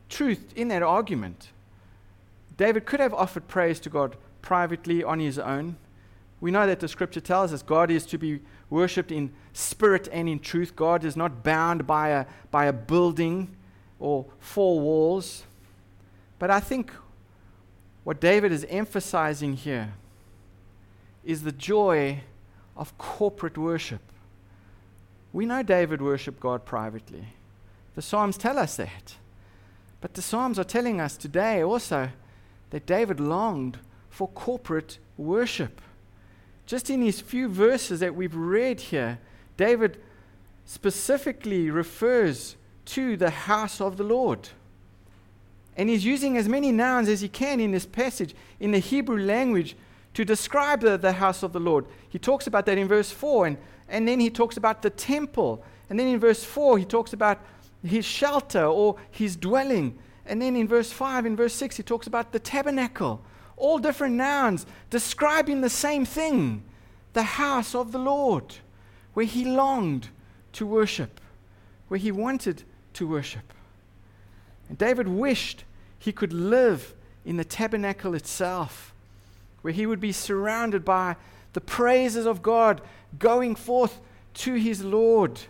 truth 0.09 0.53
in 0.57 0.69
that 0.69 0.83
argument. 0.83 1.51
David 2.57 2.85
could 2.85 3.01
have 3.01 3.15
offered 3.15 3.47
praise 3.47 3.79
to 3.81 3.89
God 3.89 4.17
privately 4.43 5.05
on 5.05 5.21
his 5.21 5.39
own. 5.39 5.77
We 6.41 6.51
know 6.51 6.67
that 6.67 6.81
the 6.81 6.89
scripture 6.89 7.21
tells 7.21 7.53
us 7.53 7.63
God 7.63 7.91
is 7.91 8.05
to 8.07 8.19
be 8.19 8.41
worshipped 8.69 9.13
in 9.13 9.33
spirit 9.53 10.09
and 10.11 10.29
in 10.29 10.41
truth. 10.41 10.75
God 10.75 11.05
is 11.05 11.17
not 11.17 11.45
bound 11.45 11.87
by 11.87 12.09
a, 12.09 12.27
by 12.51 12.67
a 12.67 12.73
building 12.73 13.57
or 14.01 14.27
four 14.41 14.81
walls. 14.81 15.45
But 16.39 16.51
I 16.51 16.61
think 16.61 16.93
what 18.03 18.21
David 18.21 18.51
is 18.51 18.67
emphasizing 18.69 19.55
here 19.55 19.95
is 21.25 21.43
the 21.43 21.53
joy 21.53 22.21
of 22.77 22.97
corporate 22.99 23.57
worship. 23.57 24.03
We 25.33 25.47
know 25.47 25.63
David 25.63 26.03
worshiped 26.03 26.41
God 26.41 26.65
privately. 26.65 27.27
The 27.97 28.03
Psalms 28.03 28.37
tell 28.37 28.59
us 28.59 28.77
that. 28.77 29.17
But 30.01 30.15
the 30.15 30.23
Psalms 30.23 30.59
are 30.59 30.65
telling 30.65 31.01
us 31.01 31.17
today 31.17 31.63
also 31.63 32.11
that 32.71 32.87
David 32.87 33.19
longed 33.19 33.79
for 34.11 34.29
corporate 34.29 34.99
worship. 35.17 35.81
Just 36.67 36.91
in 36.91 37.01
these 37.01 37.21
few 37.21 37.49
verses 37.49 38.01
that 38.01 38.15
we've 38.15 38.35
read 38.35 38.81
here, 38.81 39.19
David 39.57 40.01
specifically 40.67 41.71
refers 41.71 42.57
to 42.85 43.17
the 43.17 43.31
house 43.31 43.81
of 43.81 43.97
the 43.97 44.05
Lord. 44.05 44.51
And 45.77 45.89
he's 45.89 46.05
using 46.05 46.37
as 46.37 46.49
many 46.49 46.73
nouns 46.73 47.09
as 47.09 47.21
he 47.21 47.29
can 47.29 47.61
in 47.61 47.73
this 47.73 47.87
passage 47.87 48.35
in 48.61 48.73
the 48.73 48.79
Hebrew 48.79 49.19
language 49.19 49.75
to 50.15 50.25
describe 50.25 50.81
the, 50.81 50.97
the 50.97 51.13
house 51.13 51.43
of 51.43 51.53
the 51.53 51.61
Lord. 51.61 51.87
He 52.09 52.19
talks 52.19 52.47
about 52.47 52.67
that 52.67 52.79
in 52.79 52.89
verse 52.89 53.11
4, 53.11 53.47
and, 53.47 53.59
and 53.89 54.09
then 54.09 54.21
he 54.21 54.31
talks 54.31 54.57
about 54.57 54.83
the 54.83 54.91
temple. 54.91 55.63
And 55.89 55.99
then 55.99 56.09
in 56.09 56.19
verse 56.19 56.43
4, 56.43 56.79
he 56.79 56.85
talks 56.85 57.13
about 57.13 57.39
his 57.89 58.05
shelter 58.05 58.65
or 58.65 58.97
his 59.11 59.37
dwelling. 59.37 59.99
And 60.27 60.41
then 60.41 60.57
in 60.57 60.69
verse 60.69 60.93
5, 60.93 61.27
in 61.27 61.37
verse 61.37 61.55
6, 61.55 61.77
he 61.77 61.83
talks 61.83 62.07
about 62.07 62.33
the 62.33 62.39
tabernacle. 62.39 63.23
All 63.57 63.79
different 63.79 64.15
nouns 64.17 64.67
describing 64.91 65.61
the 65.61 65.71
same 65.71 66.05
thing 66.05 66.63
the 67.13 67.23
house 67.23 67.75
of 67.75 67.93
the 67.93 67.99
Lord, 67.99 68.57
where 69.15 69.25
he 69.25 69.45
longed 69.45 70.11
to 70.53 70.67
worship, 70.67 71.19
where 71.89 71.99
he 71.99 72.13
wanted 72.13 72.63
to 72.93 73.07
worship. 73.09 73.55
And 74.69 74.77
David 74.77 75.09
wished 75.09 75.65
he 75.99 76.13
could 76.13 76.35
live 76.35 76.95
in 77.25 77.39
the 77.39 77.45
tabernacle 77.45 78.15
itself, 78.15 78.93
where 79.63 79.73
he 79.73 79.87
would 79.87 80.01
be 80.01 80.13
surrounded 80.13 80.85
by 80.85 81.17
the 81.55 81.61
praises 81.61 82.27
of 82.27 82.43
God 82.43 82.83
going 83.19 83.55
forth 83.55 83.99
to 84.35 84.55
his 84.55 84.85
Lord 84.85 85.41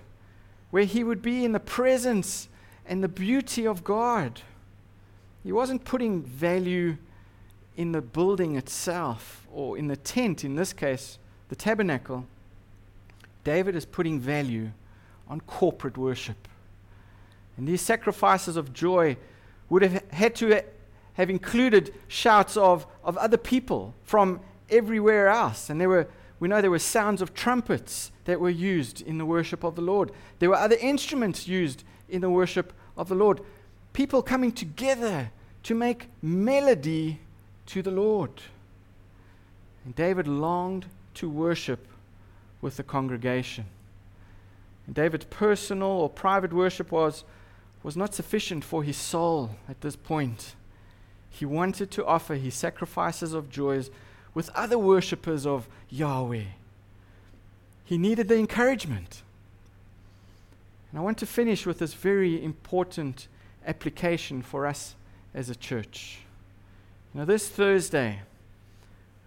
where 0.77 0.85
he 0.85 1.03
would 1.03 1.23
be 1.23 1.43
in 1.43 1.53
the 1.53 1.59
presence 1.59 2.51
and 2.85 3.03
the 3.03 3.09
beauty 3.09 3.67
of 3.67 3.83
God. 3.83 4.43
He 5.43 5.51
wasn't 5.51 5.87
putting 5.87 6.23
value 6.23 6.99
in 7.79 7.93
the 7.93 8.03
building 8.03 8.57
itself 8.57 9.47
or 9.51 9.79
in 9.79 9.87
the 9.87 9.97
tent, 9.97 10.45
in 10.45 10.55
this 10.55 10.75
case, 10.75 11.17
the 11.49 11.57
tabernacle. 11.57 12.27
David 13.43 13.75
is 13.75 13.87
putting 13.87 14.21
value 14.21 14.71
on 15.27 15.41
corporate 15.41 15.97
worship. 15.97 16.47
And 17.57 17.67
these 17.67 17.81
sacrifices 17.81 18.59
of 18.59 18.75
joy 18.75 19.17
would 19.71 19.81
have 19.81 20.05
had 20.11 20.35
to 20.35 20.63
have 21.15 21.31
included 21.31 21.95
shouts 22.07 22.55
of, 22.55 22.87
of 23.03 23.17
other 23.17 23.39
people 23.39 23.95
from 24.05 24.41
everywhere 24.69 25.29
else. 25.29 25.71
And 25.71 25.81
there 25.81 25.89
were, 25.89 26.07
we 26.39 26.49
know 26.49 26.61
there 26.61 26.71
were 26.71 26.79
sounds 26.79 27.23
of 27.23 27.35
trumpets 27.35 28.13
that 28.25 28.41
were 28.41 28.51
used 28.51 29.01
in 29.01 29.19
the 29.19 29.25
worship 29.25 29.65
of 29.65 29.75
the 29.75 29.83
Lord. 29.83 30.11
There 30.39 30.51
were 30.51 30.57
other 30.57 30.77
instruments 30.81 31.49
used 31.49 31.85
in 32.09 32.21
the 32.21 32.31
worship 32.31 32.73
of 32.97 33.09
the 33.09 33.15
Lord. 33.15 33.41
People 33.93 34.23
coming 34.23 34.53
together 34.53 35.31
to 35.63 35.75
make 35.75 36.09
melody 36.23 37.21
to 37.67 37.83
the 37.83 37.91
Lord. 37.91 38.31
And 39.85 39.95
David 39.95 40.29
longed 40.29 40.87
to 41.15 41.31
worship 41.31 41.87
with 42.61 42.77
the 42.77 42.83
congregation. 42.83 43.65
And 44.87 44.95
David's 44.95 45.25
personal 45.25 45.89
or 45.89 46.11
private 46.11 46.53
worship 46.53 46.93
was, 46.93 47.25
was 47.83 47.97
not 47.97 48.15
sufficient 48.15 48.63
for 48.63 48.83
his 48.83 48.97
soul 48.97 49.51
at 49.69 49.81
this 49.81 49.97
point. 49.97 50.55
He 51.31 51.45
wanted 51.45 51.91
to 51.93 52.07
offer 52.07 52.35
his 52.35 52.55
sacrifices 52.55 53.33
of 53.33 53.51
joys 53.51 53.91
with 54.37 54.51
other 54.51 54.79
worshippers 54.79 55.47
of 55.47 55.67
Yahweh. 55.89 56.45
He 57.87 57.97
needed 57.97 58.29
the 58.29 58.37
encouragement. 58.37 59.23
And 60.91 61.01
I 61.01 61.03
want 61.03 61.17
to 61.19 61.27
finish 61.27 61.65
with 61.65 61.79
this 61.79 61.95
very 61.95 62.45
important 62.45 63.29
application 63.67 64.43
for 64.43 64.67
us 64.67 64.95
as 65.33 65.49
a 65.49 65.55
church. 65.55 66.19
Now, 67.15 67.25
this 67.25 67.49
Thursday, 67.49 68.21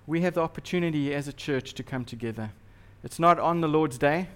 we 0.06 0.22
have 0.22 0.36
the 0.36 0.42
opportunity 0.42 1.12
as 1.16 1.28
a 1.28 1.34
church 1.34 1.74
to 1.74 1.82
come 1.82 2.06
together. 2.06 2.52
It's 3.04 3.18
not 3.18 3.40
on 3.40 3.62
the 3.62 3.68
Lord's 3.68 3.98
Day, 3.98 4.28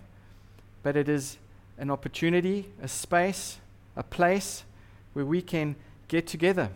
but 0.81 0.97
it 0.97 1.07
is 1.07 1.37
an 1.77 1.91
opportunity, 1.91 2.71
a 2.81 2.87
space, 2.87 3.59
a 3.95 4.01
place 4.01 4.63
where 5.13 5.25
we 5.25 5.43
can 5.43 5.75
get 6.07 6.25
together. 6.25 6.71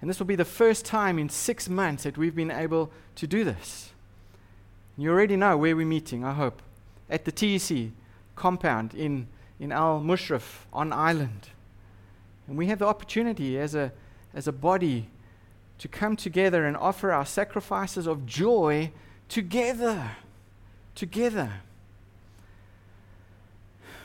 And 0.00 0.10
this 0.10 0.18
will 0.18 0.26
be 0.26 0.36
the 0.36 0.44
first 0.44 0.84
time 0.84 1.18
in 1.18 1.28
six 1.28 1.68
months 1.68 2.04
that 2.04 2.18
we've 2.18 2.34
been 2.34 2.50
able 2.50 2.90
to 3.16 3.26
do 3.26 3.44
this. 3.44 3.90
You 4.96 5.10
already 5.10 5.36
know 5.36 5.56
where 5.56 5.76
we're 5.76 5.86
meeting, 5.86 6.24
I 6.24 6.32
hope. 6.32 6.62
At 7.08 7.24
the 7.24 7.32
TEC 7.32 7.92
compound 8.34 8.94
in, 8.94 9.28
in 9.58 9.72
Al 9.72 10.00
Mushrif 10.00 10.66
on 10.72 10.92
Island. 10.92 11.48
And 12.46 12.56
we 12.56 12.66
have 12.66 12.78
the 12.78 12.86
opportunity 12.86 13.58
as 13.58 13.74
a, 13.74 13.92
as 14.34 14.46
a 14.46 14.52
body 14.52 15.08
to 15.78 15.88
come 15.88 16.16
together 16.16 16.64
and 16.64 16.76
offer 16.76 17.12
our 17.12 17.26
sacrifices 17.26 18.06
of 18.06 18.26
joy 18.26 18.92
together. 19.28 20.12
Together. 20.94 21.52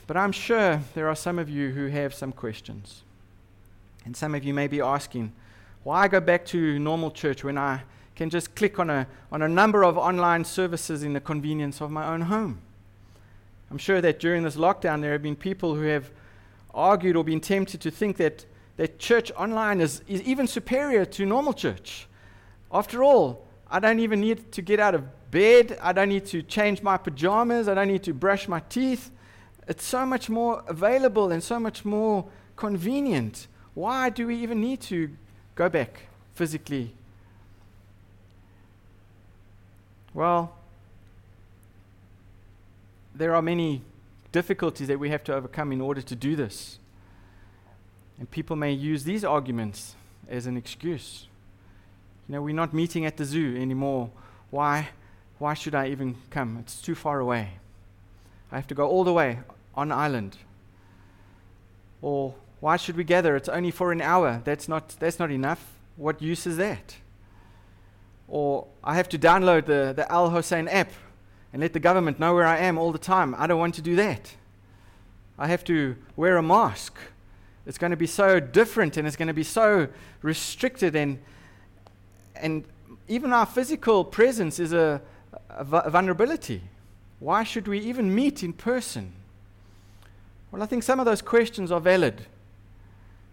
But 0.07 0.17
I'm 0.17 0.31
sure 0.31 0.81
there 0.93 1.07
are 1.07 1.15
some 1.15 1.39
of 1.39 1.49
you 1.49 1.69
who 1.69 1.87
have 1.87 2.13
some 2.13 2.31
questions. 2.31 3.03
And 4.03 4.17
some 4.17 4.35
of 4.35 4.43
you 4.43 4.53
may 4.53 4.67
be 4.67 4.81
asking, 4.81 5.31
why 5.83 6.07
go 6.07 6.19
back 6.19 6.45
to 6.47 6.79
normal 6.79 7.11
church 7.11 7.43
when 7.43 7.57
I 7.57 7.83
can 8.15 8.29
just 8.29 8.55
click 8.55 8.77
on 8.79 8.89
a, 8.89 9.07
on 9.31 9.41
a 9.41 9.47
number 9.47 9.83
of 9.83 9.97
online 9.97 10.45
services 10.45 11.03
in 11.03 11.13
the 11.13 11.21
convenience 11.21 11.81
of 11.81 11.89
my 11.89 12.07
own 12.13 12.21
home? 12.21 12.61
I'm 13.71 13.77
sure 13.77 14.01
that 14.01 14.19
during 14.19 14.43
this 14.43 14.57
lockdown, 14.57 15.01
there 15.01 15.13
have 15.13 15.23
been 15.23 15.35
people 15.35 15.75
who 15.75 15.83
have 15.83 16.11
argued 16.73 17.15
or 17.15 17.23
been 17.23 17.39
tempted 17.39 17.81
to 17.81 17.91
think 17.91 18.17
that 18.17 18.45
that 18.77 18.99
church 18.99 19.31
online 19.31 19.81
is, 19.81 20.01
is 20.07 20.21
even 20.23 20.47
superior 20.47 21.05
to 21.05 21.25
normal 21.25 21.53
church. 21.53 22.07
After 22.71 23.03
all, 23.03 23.45
I 23.69 23.79
don't 23.79 23.99
even 23.99 24.21
need 24.21 24.51
to 24.51 24.61
get 24.61 24.79
out 24.79 24.95
of 24.95 25.03
bed. 25.31 25.77
I 25.81 25.93
don't 25.93 26.09
need 26.09 26.25
to 26.27 26.41
change 26.41 26.81
my 26.81 26.97
pajamas. 26.97 27.67
I 27.67 27.73
don't 27.73 27.87
need 27.87 28.03
to 28.03 28.13
brush 28.13 28.47
my 28.47 28.59
teeth. 28.69 29.11
It's 29.67 29.85
so 29.85 30.05
much 30.05 30.29
more 30.29 30.63
available 30.67 31.31
and 31.31 31.41
so 31.41 31.59
much 31.59 31.85
more 31.85 32.25
convenient. 32.55 33.47
Why 33.73 34.09
do 34.09 34.27
we 34.27 34.35
even 34.37 34.59
need 34.59 34.81
to 34.81 35.09
go 35.55 35.69
back 35.69 36.03
physically? 36.33 36.93
Well, 40.13 40.53
there 43.13 43.35
are 43.35 43.41
many 43.41 43.81
difficulties 44.31 44.87
that 44.87 44.99
we 44.99 45.09
have 45.09 45.23
to 45.25 45.33
overcome 45.33 45.71
in 45.71 45.81
order 45.81 46.01
to 46.01 46.15
do 46.15 46.35
this. 46.35 46.79
And 48.17 48.29
people 48.29 48.55
may 48.55 48.71
use 48.71 49.03
these 49.03 49.23
arguments 49.23 49.95
as 50.29 50.45
an 50.45 50.57
excuse. 50.57 51.27
You 52.27 52.35
know, 52.35 52.41
we're 52.41 52.55
not 52.55 52.73
meeting 52.73 53.05
at 53.05 53.17
the 53.17 53.25
zoo 53.25 53.57
anymore. 53.59 54.09
Why? 54.49 54.89
Why 55.39 55.53
should 55.53 55.75
I 55.75 55.87
even 55.87 56.15
come? 56.29 56.57
It's 56.59 56.81
too 56.81 56.95
far 56.95 57.19
away. 57.19 57.53
I 58.51 58.55
have 58.55 58.67
to 58.67 58.75
go 58.75 58.87
all 58.87 59.03
the 59.03 59.13
way 59.13 59.39
on 59.75 59.91
island. 59.91 60.37
Or 62.01 62.35
why 62.61 62.77
should 62.77 62.95
we 62.95 63.03
gather? 63.03 63.35
It's 63.35 63.49
only 63.49 63.71
for 63.71 63.91
an 63.91 64.01
hour. 64.01 64.41
That's 64.45 64.69
not, 64.69 64.95
that's 64.99 65.19
not 65.19 65.29
enough. 65.29 65.73
What 65.97 66.21
use 66.21 66.47
is 66.47 66.55
that? 66.57 66.95
Or 68.29 68.67
I 68.83 68.95
have 68.95 69.09
to 69.09 69.19
download 69.19 69.65
the, 69.65 69.93
the 69.93 70.09
Al 70.09 70.29
Hosn 70.29 70.69
app 70.69 70.91
and 71.51 71.61
let 71.61 71.73
the 71.73 71.79
government 71.79 72.19
know 72.19 72.33
where 72.33 72.47
I 72.47 72.59
am 72.59 72.77
all 72.77 72.93
the 72.93 72.97
time. 72.97 73.35
I 73.37 73.45
don't 73.47 73.59
want 73.59 73.75
to 73.75 73.81
do 73.81 73.97
that. 73.97 74.33
I 75.37 75.47
have 75.47 75.65
to 75.65 75.97
wear 76.15 76.37
a 76.37 76.43
mask 76.43 76.97
it's 77.65 77.77
going 77.77 77.91
to 77.91 77.97
be 77.97 78.07
so 78.07 78.39
different 78.39 78.97
and 78.97 79.07
it's 79.07 79.15
going 79.15 79.27
to 79.27 79.33
be 79.33 79.43
so 79.43 79.87
restricted 80.21 80.95
and 80.95 81.19
and 82.35 82.63
even 83.07 83.33
our 83.33 83.45
physical 83.45 84.03
presence 84.03 84.57
is 84.57 84.73
a, 84.73 85.01
a, 85.49 85.59
a 85.59 85.89
vulnerability. 85.89 86.61
Why 87.19 87.43
should 87.43 87.67
we 87.67 87.77
even 87.79 88.15
meet 88.15 88.41
in 88.41 88.53
person? 88.53 89.11
Well, 90.49 90.63
I 90.63 90.65
think 90.65 90.81
some 90.81 90.99
of 90.99 91.05
those 91.05 91.21
questions 91.21 91.71
are 91.71 91.79
valid. 91.79 92.25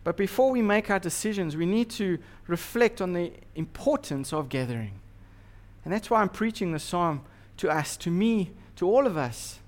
But 0.08 0.16
before 0.16 0.50
we 0.50 0.62
make 0.62 0.88
our 0.88 0.98
decisions, 0.98 1.54
we 1.54 1.66
need 1.66 1.90
to 1.90 2.18
reflect 2.46 3.02
on 3.02 3.12
the 3.12 3.30
importance 3.54 4.32
of 4.32 4.48
gathering. 4.48 5.00
And 5.84 5.92
that's 5.92 6.08
why 6.08 6.22
I'm 6.22 6.30
preaching 6.30 6.72
the 6.72 6.78
psalm 6.78 7.20
to 7.58 7.68
us, 7.68 7.94
to 7.98 8.10
me, 8.10 8.52
to 8.76 8.88
all 8.88 9.06
of 9.06 9.18
us, 9.18 9.58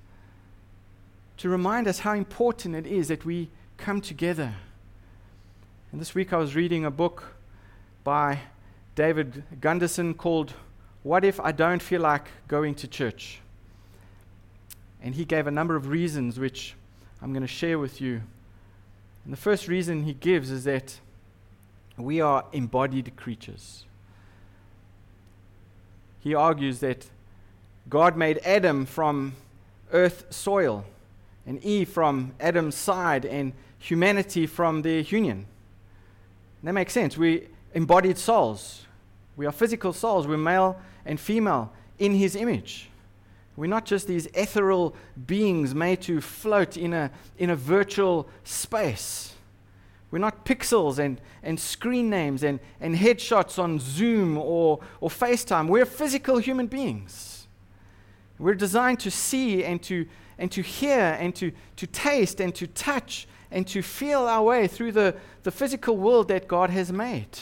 to 1.36 1.50
remind 1.50 1.86
us 1.86 1.98
how 1.98 2.14
important 2.14 2.74
it 2.74 2.86
is 2.86 3.08
that 3.08 3.26
we 3.26 3.50
come 3.76 4.00
together. 4.00 4.54
And 5.92 6.00
this 6.00 6.14
week 6.14 6.32
I 6.32 6.38
was 6.38 6.54
reading 6.54 6.86
a 6.86 6.90
book 6.90 7.34
by 8.02 8.38
David 8.94 9.44
Gundersen 9.60 10.16
called 10.16 10.54
What 11.02 11.22
If 11.22 11.38
I 11.38 11.52
Don't 11.52 11.82
Feel 11.82 12.00
Like 12.00 12.28
Going 12.48 12.74
to 12.76 12.88
Church? 12.88 13.40
And 15.02 15.14
he 15.14 15.26
gave 15.26 15.46
a 15.46 15.50
number 15.50 15.76
of 15.76 15.88
reasons 15.88 16.40
which 16.40 16.76
I'm 17.20 17.34
going 17.34 17.42
to 17.42 17.46
share 17.46 17.78
with 17.78 18.00
you. 18.00 18.22
And 19.30 19.36
the 19.36 19.42
first 19.42 19.68
reason 19.68 20.02
he 20.02 20.14
gives 20.14 20.50
is 20.50 20.64
that 20.64 20.98
we 21.96 22.20
are 22.20 22.44
embodied 22.52 23.14
creatures. 23.14 23.84
He 26.18 26.34
argues 26.34 26.80
that 26.80 27.06
God 27.88 28.16
made 28.16 28.40
Adam 28.44 28.86
from 28.86 29.34
earth 29.92 30.24
soil 30.30 30.84
and 31.46 31.62
Eve 31.62 31.88
from 31.88 32.34
Adam's 32.40 32.74
side 32.74 33.24
and 33.24 33.52
humanity 33.78 34.48
from 34.48 34.82
their 34.82 34.98
union. 34.98 35.46
That 36.64 36.72
makes 36.72 36.92
sense. 36.92 37.16
We 37.16 37.46
embodied 37.72 38.18
souls. 38.18 38.84
We 39.36 39.46
are 39.46 39.52
physical 39.52 39.92
souls. 39.92 40.26
We're 40.26 40.38
male 40.38 40.76
and 41.06 41.20
female 41.20 41.72
in 42.00 42.16
his 42.16 42.34
image. 42.34 42.89
We're 43.56 43.66
not 43.66 43.84
just 43.84 44.06
these 44.06 44.26
ethereal 44.34 44.94
beings 45.26 45.74
made 45.74 46.00
to 46.02 46.20
float 46.20 46.76
in 46.76 46.92
a, 46.92 47.10
in 47.38 47.50
a 47.50 47.56
virtual 47.56 48.28
space. 48.44 49.34
We're 50.10 50.18
not 50.18 50.44
pixels 50.44 50.98
and, 50.98 51.20
and 51.42 51.58
screen 51.58 52.10
names 52.10 52.42
and, 52.42 52.58
and 52.80 52.96
headshots 52.96 53.58
on 53.58 53.78
Zoom 53.78 54.38
or, 54.38 54.80
or 55.00 55.08
FaceTime. 55.08 55.68
We're 55.68 55.86
physical 55.86 56.38
human 56.38 56.66
beings. 56.66 57.46
We're 58.38 58.54
designed 58.54 59.00
to 59.00 59.10
see 59.10 59.62
and 59.64 59.82
to, 59.84 60.06
and 60.38 60.50
to 60.52 60.62
hear 60.62 61.16
and 61.20 61.34
to, 61.36 61.52
to 61.76 61.86
taste 61.86 62.40
and 62.40 62.54
to 62.54 62.66
touch 62.66 63.28
and 63.50 63.66
to 63.68 63.82
feel 63.82 64.20
our 64.22 64.42
way 64.42 64.66
through 64.66 64.92
the, 64.92 65.14
the 65.42 65.50
physical 65.50 65.96
world 65.96 66.28
that 66.28 66.48
God 66.48 66.70
has 66.70 66.90
made. 66.90 67.38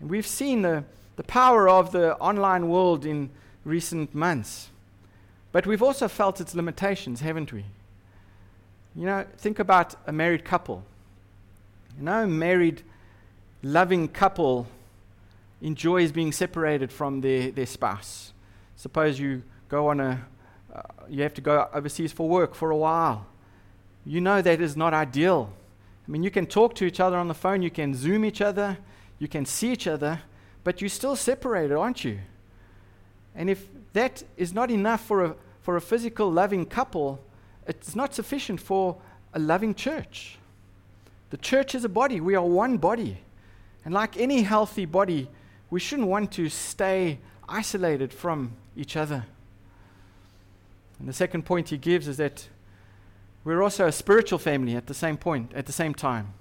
And 0.00 0.10
we've 0.10 0.26
seen 0.26 0.62
the, 0.62 0.84
the 1.16 1.22
power 1.22 1.68
of 1.68 1.92
the 1.92 2.16
online 2.16 2.68
world 2.68 3.06
in 3.06 3.30
recent 3.64 4.14
months. 4.14 4.70
But 5.52 5.66
we've 5.66 5.82
also 5.82 6.08
felt 6.08 6.40
its 6.40 6.54
limitations, 6.54 7.20
haven't 7.20 7.52
we? 7.52 7.64
You 8.94 9.06
know, 9.06 9.24
think 9.38 9.58
about 9.58 9.94
a 10.06 10.12
married 10.12 10.44
couple. 10.44 10.82
Know, 11.98 12.26
married, 12.26 12.82
loving 13.62 14.08
couple 14.08 14.66
enjoys 15.60 16.10
being 16.10 16.32
separated 16.32 16.90
from 16.90 17.20
their, 17.20 17.50
their 17.50 17.66
spouse. 17.66 18.32
Suppose 18.76 19.20
you 19.20 19.42
go 19.68 19.88
on 19.88 20.00
a, 20.00 20.26
uh, 20.74 20.82
you 21.08 21.22
have 21.22 21.34
to 21.34 21.40
go 21.40 21.68
overseas 21.72 22.12
for 22.12 22.28
work 22.28 22.54
for 22.54 22.70
a 22.70 22.76
while 22.76 23.26
you 24.04 24.20
know 24.20 24.42
that 24.42 24.60
is 24.60 24.76
not 24.76 24.94
ideal. 24.94 25.52
I 26.06 26.10
mean, 26.10 26.22
you 26.22 26.30
can 26.30 26.46
talk 26.46 26.74
to 26.76 26.84
each 26.84 27.00
other 27.00 27.16
on 27.16 27.28
the 27.28 27.34
phone, 27.34 27.62
you 27.62 27.70
can 27.70 27.94
Zoom 27.94 28.24
each 28.24 28.40
other, 28.40 28.78
you 29.18 29.28
can 29.28 29.46
see 29.46 29.72
each 29.72 29.86
other, 29.86 30.20
but 30.64 30.80
you're 30.80 30.88
still 30.88 31.16
separated, 31.16 31.76
aren't 31.76 32.04
you? 32.04 32.18
And 33.34 33.48
if 33.48 33.66
that 33.92 34.22
is 34.36 34.52
not 34.52 34.70
enough 34.70 35.04
for 35.04 35.24
a, 35.24 35.36
for 35.60 35.76
a 35.76 35.80
physical, 35.80 36.30
loving 36.30 36.66
couple, 36.66 37.20
it's 37.66 37.96
not 37.96 38.14
sufficient 38.14 38.60
for 38.60 38.96
a 39.32 39.38
loving 39.38 39.74
church. 39.74 40.38
The 41.30 41.36
church 41.38 41.74
is 41.74 41.84
a 41.84 41.88
body, 41.88 42.20
we 42.20 42.34
are 42.34 42.44
one 42.44 42.76
body. 42.76 43.18
And 43.84 43.94
like 43.94 44.16
any 44.16 44.42
healthy 44.42 44.84
body, 44.84 45.28
we 45.70 45.80
shouldn't 45.80 46.08
want 46.08 46.32
to 46.32 46.48
stay 46.48 47.18
isolated 47.48 48.12
from 48.12 48.52
each 48.76 48.96
other. 48.96 49.24
And 50.98 51.08
the 51.08 51.12
second 51.12 51.44
point 51.44 51.70
he 51.70 51.78
gives 51.78 52.06
is 52.06 52.18
that 52.18 52.48
we're 53.44 53.62
also 53.62 53.86
a 53.86 53.92
spiritual 53.92 54.38
family 54.38 54.76
at 54.76 54.86
the 54.86 54.94
same 54.94 55.16
point, 55.16 55.52
at 55.54 55.66
the 55.66 55.72
same 55.72 55.94
time. 55.94 56.34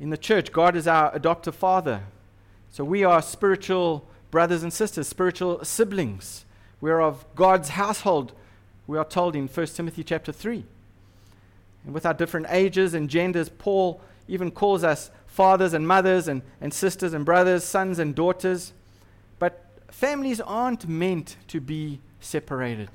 In 0.00 0.10
the 0.10 0.16
church, 0.16 0.50
God 0.50 0.76
is 0.76 0.88
our 0.88 1.14
adoptive 1.14 1.54
father. 1.54 2.02
So 2.70 2.84
we 2.84 3.04
are 3.04 3.20
spiritual 3.20 4.06
brothers 4.34 4.64
and 4.64 4.72
sisters, 4.72 5.06
spiritual 5.06 5.64
siblings. 5.64 6.44
We're 6.80 7.00
of 7.00 7.24
God's 7.36 7.68
household, 7.68 8.32
we 8.84 8.98
are 8.98 9.04
told 9.04 9.36
in 9.36 9.46
1 9.46 9.66
Timothy 9.68 10.02
chapter 10.02 10.32
3. 10.32 10.64
And 11.84 11.94
with 11.94 12.04
our 12.04 12.14
different 12.14 12.48
ages 12.50 12.94
and 12.94 13.08
genders, 13.08 13.48
Paul 13.48 14.00
even 14.26 14.50
calls 14.50 14.82
us 14.82 15.12
fathers 15.28 15.72
and 15.72 15.86
mothers 15.86 16.26
and, 16.26 16.42
and 16.60 16.74
sisters 16.74 17.14
and 17.14 17.24
brothers, 17.24 17.62
sons 17.62 18.00
and 18.00 18.12
daughters. 18.12 18.72
But 19.38 19.66
families 19.92 20.40
aren't 20.40 20.88
meant 20.88 21.36
to 21.46 21.60
be 21.60 22.00
separated. 22.18 22.90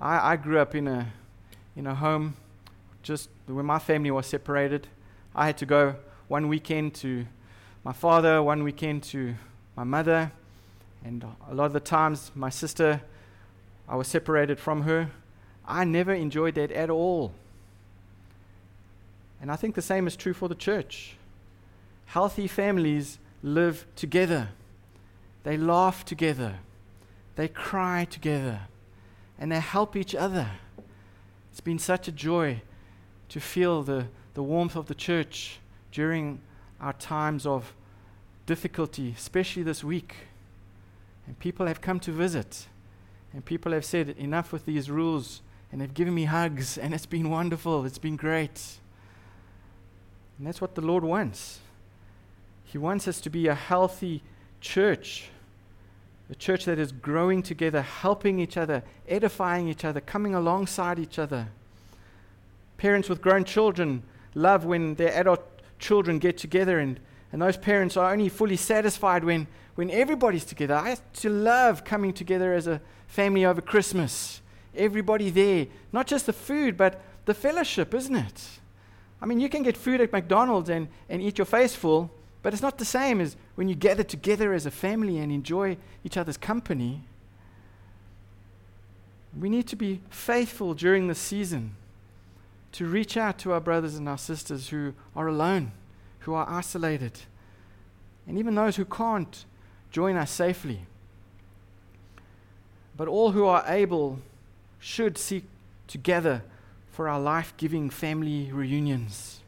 I, 0.00 0.32
I 0.32 0.36
grew 0.36 0.58
up 0.58 0.74
in 0.74 0.88
a, 0.88 1.12
in 1.76 1.86
a 1.86 1.94
home 1.94 2.34
just 3.04 3.28
when 3.46 3.66
my 3.66 3.78
family 3.78 4.10
was 4.10 4.26
separated. 4.26 4.88
I 5.32 5.46
had 5.46 5.58
to 5.58 5.66
go 5.66 5.94
one 6.26 6.48
weekend 6.48 6.94
to 6.96 7.24
my 7.84 7.92
father, 7.92 8.42
one 8.42 8.64
weekend 8.64 9.04
to 9.04 9.36
my 9.76 9.84
mother, 9.84 10.32
and 11.04 11.24
a 11.48 11.54
lot 11.54 11.66
of 11.66 11.72
the 11.72 11.80
times 11.80 12.30
my 12.34 12.50
sister, 12.50 13.00
I 13.88 13.96
was 13.96 14.08
separated 14.08 14.58
from 14.58 14.82
her. 14.82 15.10
I 15.66 15.84
never 15.84 16.12
enjoyed 16.12 16.54
that 16.56 16.70
at 16.72 16.90
all. 16.90 17.32
And 19.40 19.50
I 19.50 19.56
think 19.56 19.74
the 19.74 19.82
same 19.82 20.06
is 20.06 20.16
true 20.16 20.34
for 20.34 20.48
the 20.48 20.54
church. 20.54 21.16
Healthy 22.06 22.48
families 22.48 23.18
live 23.42 23.86
together, 23.96 24.48
they 25.44 25.56
laugh 25.56 26.04
together, 26.04 26.56
they 27.36 27.48
cry 27.48 28.06
together, 28.10 28.62
and 29.38 29.50
they 29.50 29.60
help 29.60 29.96
each 29.96 30.14
other. 30.14 30.50
It's 31.50 31.60
been 31.60 31.78
such 31.78 32.08
a 32.08 32.12
joy 32.12 32.62
to 33.30 33.40
feel 33.40 33.82
the, 33.82 34.06
the 34.34 34.42
warmth 34.42 34.76
of 34.76 34.86
the 34.86 34.94
church 34.94 35.58
during 35.92 36.40
our 36.80 36.92
times 36.92 37.46
of 37.46 37.72
difficulty, 38.46 39.14
especially 39.16 39.62
this 39.62 39.84
week. 39.84 40.14
And 41.26 41.38
people 41.38 41.66
have 41.66 41.80
come 41.80 42.00
to 42.00 42.12
visit, 42.12 42.66
and 43.32 43.44
people 43.44 43.72
have 43.72 43.84
said, 43.84 44.10
Enough 44.10 44.52
with 44.52 44.66
these 44.66 44.90
rules, 44.90 45.42
and 45.70 45.80
they've 45.80 45.94
given 45.94 46.14
me 46.14 46.24
hugs, 46.24 46.76
and 46.76 46.92
it's 46.92 47.06
been 47.06 47.30
wonderful, 47.30 47.84
it's 47.84 47.98
been 47.98 48.16
great. 48.16 48.78
And 50.38 50.46
that's 50.46 50.60
what 50.60 50.74
the 50.74 50.80
Lord 50.80 51.04
wants. 51.04 51.60
He 52.64 52.78
wants 52.78 53.06
us 53.06 53.20
to 53.22 53.30
be 53.30 53.46
a 53.46 53.54
healthy 53.54 54.22
church, 54.60 55.28
a 56.30 56.34
church 56.34 56.64
that 56.64 56.78
is 56.78 56.92
growing 56.92 57.42
together, 57.42 57.82
helping 57.82 58.40
each 58.40 58.56
other, 58.56 58.82
edifying 59.08 59.68
each 59.68 59.84
other, 59.84 60.00
coming 60.00 60.34
alongside 60.34 60.98
each 60.98 61.18
other. 61.18 61.48
Parents 62.76 63.08
with 63.08 63.20
grown 63.20 63.44
children 63.44 64.02
love 64.34 64.64
when 64.64 64.94
their 64.94 65.12
adult 65.12 65.44
children 65.78 66.18
get 66.18 66.38
together, 66.38 66.78
and, 66.78 66.98
and 67.32 67.40
those 67.40 67.56
parents 67.56 67.96
are 67.96 68.12
only 68.12 68.28
fully 68.28 68.56
satisfied 68.56 69.24
when, 69.24 69.46
when 69.74 69.90
everybody's 69.90 70.44
together. 70.44 70.74
I 70.74 70.96
to 71.14 71.28
love 71.28 71.84
coming 71.84 72.12
together 72.12 72.52
as 72.52 72.66
a 72.66 72.80
family 73.06 73.44
over 73.44 73.60
Christmas. 73.60 74.40
Everybody 74.74 75.30
there, 75.30 75.66
not 75.92 76.06
just 76.06 76.26
the 76.26 76.32
food, 76.32 76.76
but 76.76 77.00
the 77.26 77.34
fellowship, 77.34 77.94
isn't 77.94 78.16
it? 78.16 78.48
I 79.22 79.26
mean, 79.26 79.40
you 79.40 79.48
can 79.48 79.62
get 79.62 79.76
food 79.76 80.00
at 80.00 80.12
McDonald's 80.12 80.70
and, 80.70 80.88
and 81.08 81.20
eat 81.20 81.38
your 81.38 81.44
face 81.44 81.74
full, 81.74 82.10
but 82.42 82.52
it's 82.52 82.62
not 82.62 82.78
the 82.78 82.84
same 82.84 83.20
as 83.20 83.36
when 83.54 83.68
you 83.68 83.74
gather 83.74 84.02
together 84.02 84.52
as 84.52 84.64
a 84.66 84.70
family 84.70 85.18
and 85.18 85.30
enjoy 85.30 85.76
each 86.04 86.16
other's 86.16 86.38
company. 86.38 87.02
We 89.38 89.48
need 89.48 89.68
to 89.68 89.76
be 89.76 90.00
faithful 90.08 90.74
during 90.74 91.06
the 91.06 91.14
season 91.14 91.76
to 92.72 92.86
reach 92.86 93.16
out 93.16 93.38
to 93.38 93.52
our 93.52 93.60
brothers 93.60 93.96
and 93.96 94.08
our 94.08 94.18
sisters 94.18 94.68
who 94.68 94.94
are 95.14 95.28
alone, 95.28 95.72
who 96.20 96.34
are 96.34 96.48
isolated, 96.48 97.12
and 98.26 98.38
even 98.38 98.54
those 98.54 98.76
who 98.76 98.84
can't 98.84 99.44
join 99.90 100.16
us 100.16 100.30
safely. 100.30 100.80
But 102.96 103.08
all 103.08 103.32
who 103.32 103.46
are 103.46 103.64
able 103.66 104.20
should 104.78 105.18
seek 105.18 105.44
together 105.86 106.42
for 106.92 107.08
our 107.08 107.20
life 107.20 107.54
giving 107.56 107.90
family 107.90 108.50
reunions. 108.52 109.40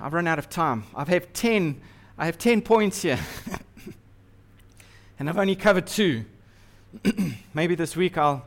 I've 0.00 0.14
run 0.14 0.26
out 0.26 0.38
of 0.38 0.48
time. 0.48 0.84
I 0.94 1.04
have 1.04 1.32
10, 1.32 1.80
I 2.16 2.26
have 2.26 2.38
10 2.38 2.62
points 2.62 3.02
here. 3.02 3.18
and 5.18 5.28
I've 5.28 5.36
only 5.36 5.56
covered 5.56 5.86
two. 5.86 6.24
Maybe 7.54 7.74
this 7.74 7.96
week 7.96 8.16
I'll 8.16 8.46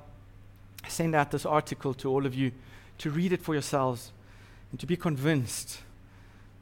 send 0.88 1.14
out 1.14 1.32
this 1.32 1.46
article 1.46 1.94
to 1.96 2.10
all 2.10 2.26
of 2.26 2.34
you 2.34 2.52
to 3.00 3.10
read 3.10 3.34
it 3.34 3.42
for 3.42 3.54
yourselves 3.54 4.12
and 4.74 4.80
to 4.82 4.86
be 4.86 4.98
convinced. 4.98 5.80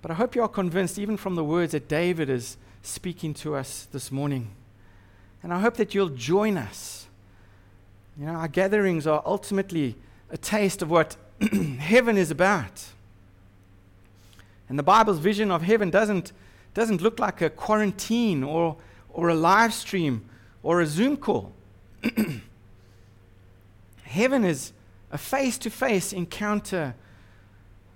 But 0.03 0.11
I 0.11 0.13
hope 0.13 0.35
you 0.35 0.43
are 0.43 0.47
convinced, 0.47 0.99
even 0.99 1.17
from 1.17 1.33
the 1.33 1.43
words 1.43 1.71
that 1.71 1.87
David 1.87 2.29
is 2.29 2.57
speaking 2.83 3.33
to 3.35 3.55
us 3.55 3.87
this 3.91 4.11
morning. 4.11 4.51
And 5.41 5.51
I 5.51 5.59
hope 5.59 5.77
that 5.77 5.95
you'll 5.95 6.09
join 6.09 6.57
us 6.57 7.01
you 8.19 8.25
know, 8.25 8.33
our 8.33 8.47
gatherings 8.47 9.07
are 9.07 9.23
ultimately 9.25 9.95
a 10.29 10.37
taste 10.37 10.81
of 10.81 10.91
what 10.91 11.15
heaven 11.79 12.17
is 12.17 12.31
about. 12.31 12.85
And 14.69 14.77
the 14.77 14.83
Bible's 14.83 15.19
vision 15.19 15.51
of 15.51 15.61
heaven 15.61 15.89
doesn't, 15.89 16.31
doesn't 16.73 17.01
look 17.01 17.19
like 17.19 17.41
a 17.41 17.49
quarantine 17.49 18.43
or, 18.43 18.77
or 19.09 19.29
a 19.29 19.33
live 19.33 19.73
stream 19.73 20.25
or 20.63 20.81
a 20.81 20.85
Zoom 20.85 21.17
call. 21.17 21.51
heaven 24.03 24.45
is 24.45 24.73
a 25.11 25.17
face 25.17 25.57
to 25.57 25.69
face 25.69 26.13
encounter 26.13 26.95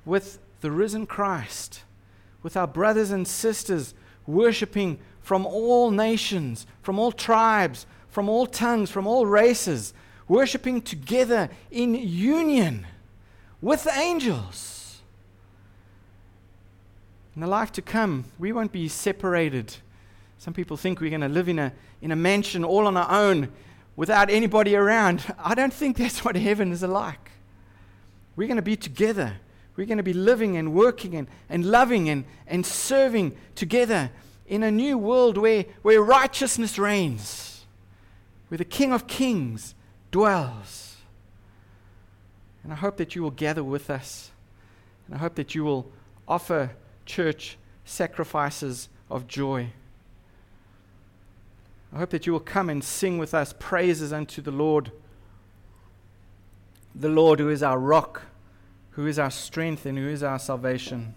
with 0.05 0.39
the 0.61 0.71
risen 0.71 1.05
Christ, 1.05 1.83
with 2.43 2.55
our 2.55 2.67
brothers 2.67 3.11
and 3.11 3.27
sisters 3.27 3.93
worshiping 4.27 4.99
from 5.21 5.45
all 5.45 5.91
nations, 5.91 6.67
from 6.81 6.99
all 6.99 7.11
tribes, 7.11 7.85
from 8.09 8.29
all 8.29 8.45
tongues, 8.45 8.89
from 8.89 9.07
all 9.07 9.25
races, 9.25 9.93
worshiping 10.27 10.81
together 10.81 11.49
in 11.71 11.95
union 11.95 12.87
with 13.61 13.83
the 13.83 13.91
angels. 13.97 15.01
In 17.35 17.41
the 17.41 17.47
life 17.47 17.71
to 17.73 17.81
come, 17.81 18.25
we 18.39 18.51
won't 18.51 18.71
be 18.71 18.87
separated. 18.87 19.75
Some 20.37 20.53
people 20.53 20.77
think 20.77 21.01
we're 21.01 21.09
going 21.09 21.21
to 21.21 21.27
live 21.27 21.49
in 21.49 21.59
a, 21.59 21.73
in 22.01 22.11
a 22.11 22.15
mansion 22.15 22.63
all 22.63 22.87
on 22.87 22.95
our 22.95 23.11
own 23.11 23.51
without 23.95 24.29
anybody 24.29 24.75
around. 24.75 25.23
I 25.39 25.55
don't 25.55 25.73
think 25.73 25.97
that's 25.97 26.23
what 26.23 26.35
heaven 26.35 26.71
is 26.71 26.83
like. 26.83 27.31
We're 28.35 28.47
going 28.47 28.57
to 28.57 28.61
be 28.61 28.77
together. 28.77 29.37
We're 29.75 29.85
going 29.85 29.97
to 29.97 30.03
be 30.03 30.13
living 30.13 30.55
and 30.55 30.73
working 30.73 31.15
and, 31.15 31.27
and 31.49 31.65
loving 31.65 32.09
and, 32.09 32.25
and 32.47 32.65
serving 32.65 33.35
together 33.55 34.11
in 34.47 34.63
a 34.63 34.71
new 34.71 34.97
world 34.97 35.37
where, 35.37 35.65
where 35.81 36.01
righteousness 36.01 36.77
reigns, 36.77 37.65
where 38.47 38.57
the 38.57 38.65
King 38.65 38.93
of 38.93 39.07
Kings 39.07 39.75
dwells. 40.11 40.97
And 42.63 42.71
I 42.71 42.75
hope 42.77 42.97
that 42.97 43.15
you 43.15 43.21
will 43.21 43.31
gather 43.31 43.63
with 43.63 43.89
us. 43.89 44.31
And 45.07 45.15
I 45.15 45.19
hope 45.19 45.35
that 45.35 45.53
you 45.53 45.63
will 45.63 45.91
offer 46.27 46.71
church 47.05 47.57
sacrifices 47.83 48.89
of 49.09 49.27
joy. 49.27 49.69
I 51.93 51.99
hope 51.99 52.09
that 52.09 52.25
you 52.25 52.33
will 52.33 52.39
come 52.39 52.69
and 52.69 52.83
sing 52.83 53.17
with 53.17 53.33
us 53.33 53.53
praises 53.57 54.11
unto 54.11 54.41
the 54.41 54.51
Lord. 54.51 54.91
The 56.93 57.09
Lord 57.09 57.39
who 57.39 57.49
is 57.49 57.61
our 57.61 57.79
rock, 57.79 58.23
who 58.95 59.07
is 59.07 59.19
our 59.19 59.31
strength, 59.31 59.85
and 59.85 59.97
who 59.97 60.07
is 60.07 60.23
our 60.23 60.39
salvation. 60.39 61.13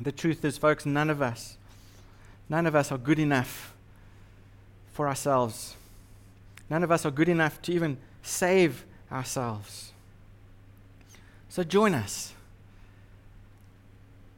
The 0.00 0.12
truth 0.12 0.44
is, 0.44 0.58
folks, 0.58 0.84
none 0.84 1.08
of 1.08 1.22
us, 1.22 1.56
none 2.48 2.66
of 2.66 2.74
us 2.74 2.90
are 2.90 2.98
good 2.98 3.18
enough 3.18 3.74
for 4.92 5.06
ourselves. 5.06 5.76
None 6.68 6.82
of 6.82 6.90
us 6.90 7.06
are 7.06 7.12
good 7.12 7.28
enough 7.28 7.62
to 7.62 7.72
even 7.72 7.96
save 8.22 8.84
ourselves. 9.10 9.92
So 11.48 11.62
join 11.62 11.94
us. 11.94 12.32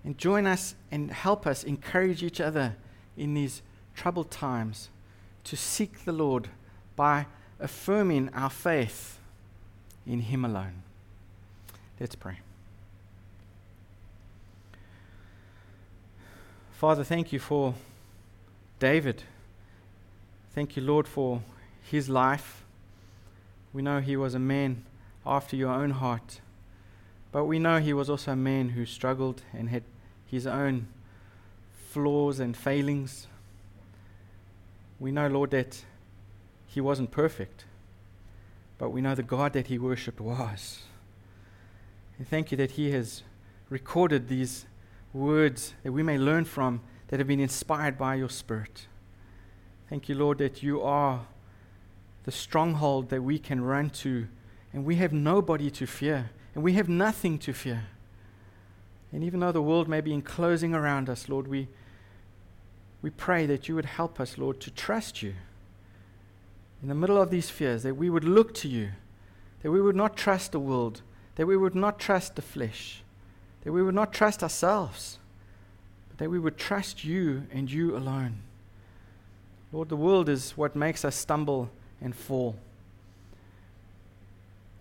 And 0.04 0.16
join 0.16 0.46
us 0.46 0.74
and 0.90 1.10
help 1.10 1.46
us 1.46 1.64
encourage 1.64 2.22
each 2.22 2.40
other 2.40 2.76
in 3.16 3.34
these 3.34 3.62
troubled 3.94 4.30
times 4.30 4.90
to 5.44 5.56
seek 5.56 6.04
the 6.04 6.12
Lord 6.12 6.48
by 6.96 7.26
affirming 7.58 8.30
our 8.34 8.50
faith 8.50 9.18
in 10.06 10.20
Him 10.20 10.44
alone. 10.44 10.82
Let's 12.00 12.14
pray. 12.14 12.38
Father, 16.72 17.04
thank 17.04 17.30
you 17.30 17.38
for 17.38 17.74
David. 18.78 19.24
Thank 20.54 20.76
you, 20.76 20.82
Lord, 20.82 21.06
for 21.06 21.42
his 21.82 22.08
life. 22.08 22.64
We 23.74 23.82
know 23.82 24.00
he 24.00 24.16
was 24.16 24.34
a 24.34 24.38
man 24.38 24.86
after 25.26 25.56
your 25.56 25.68
own 25.68 25.90
heart. 25.90 26.40
But 27.32 27.44
we 27.44 27.58
know 27.58 27.78
he 27.78 27.92
was 27.92 28.08
also 28.08 28.32
a 28.32 28.36
man 28.36 28.70
who 28.70 28.86
struggled 28.86 29.42
and 29.52 29.68
had 29.68 29.82
his 30.26 30.46
own 30.46 30.88
flaws 31.90 32.40
and 32.40 32.56
failings. 32.56 33.26
We 34.98 35.12
know, 35.12 35.28
Lord, 35.28 35.50
that 35.50 35.84
he 36.66 36.80
wasn't 36.80 37.10
perfect, 37.10 37.66
but 38.78 38.88
we 38.88 39.02
know 39.02 39.14
the 39.14 39.22
God 39.22 39.52
that 39.52 39.66
he 39.66 39.78
worshipped 39.78 40.20
was. 40.20 40.84
And 42.20 42.28
thank 42.28 42.50
you 42.50 42.56
that 42.58 42.72
he 42.72 42.90
has 42.90 43.22
recorded 43.70 44.28
these 44.28 44.66
words 45.14 45.72
that 45.82 45.92
we 45.92 46.02
may 46.02 46.18
learn 46.18 46.44
from 46.44 46.82
that 47.08 47.18
have 47.18 47.26
been 47.26 47.40
inspired 47.40 47.96
by 47.96 48.16
your 48.16 48.28
Spirit. 48.28 48.88
Thank 49.88 50.06
you, 50.10 50.14
Lord, 50.14 50.36
that 50.36 50.62
you 50.62 50.82
are 50.82 51.24
the 52.24 52.30
stronghold 52.30 53.08
that 53.08 53.22
we 53.22 53.38
can 53.38 53.62
run 53.62 53.88
to, 53.88 54.28
and 54.74 54.84
we 54.84 54.96
have 54.96 55.14
nobody 55.14 55.70
to 55.70 55.86
fear, 55.86 56.28
and 56.54 56.62
we 56.62 56.74
have 56.74 56.90
nothing 56.90 57.38
to 57.38 57.54
fear. 57.54 57.84
And 59.12 59.24
even 59.24 59.40
though 59.40 59.50
the 59.50 59.62
world 59.62 59.88
may 59.88 60.02
be 60.02 60.12
enclosing 60.12 60.74
around 60.74 61.08
us, 61.08 61.26
Lord, 61.26 61.48
we, 61.48 61.68
we 63.00 63.08
pray 63.08 63.46
that 63.46 63.66
you 63.66 63.74
would 63.76 63.86
help 63.86 64.20
us, 64.20 64.36
Lord, 64.36 64.60
to 64.60 64.70
trust 64.70 65.22
you 65.22 65.36
in 66.82 66.90
the 66.90 66.94
middle 66.94 67.16
of 67.16 67.30
these 67.30 67.48
fears, 67.48 67.82
that 67.82 67.96
we 67.96 68.10
would 68.10 68.24
look 68.24 68.52
to 68.56 68.68
you, 68.68 68.90
that 69.62 69.70
we 69.70 69.80
would 69.80 69.96
not 69.96 70.18
trust 70.18 70.52
the 70.52 70.60
world, 70.60 71.00
that 71.36 71.46
we 71.46 71.56
would 71.56 71.74
not 71.74 71.98
trust 71.98 72.36
the 72.36 72.42
flesh, 72.42 73.02
that 73.62 73.72
we 73.72 73.82
would 73.82 73.94
not 73.94 74.12
trust 74.12 74.42
ourselves, 74.42 75.18
but 76.08 76.18
that 76.18 76.30
we 76.30 76.38
would 76.38 76.56
trust 76.56 77.04
you 77.04 77.44
and 77.52 77.70
you 77.70 77.96
alone. 77.96 78.38
Lord, 79.72 79.88
the 79.88 79.96
world 79.96 80.28
is 80.28 80.56
what 80.56 80.74
makes 80.74 81.04
us 81.04 81.14
stumble 81.14 81.70
and 82.00 82.14
fall. 82.14 82.56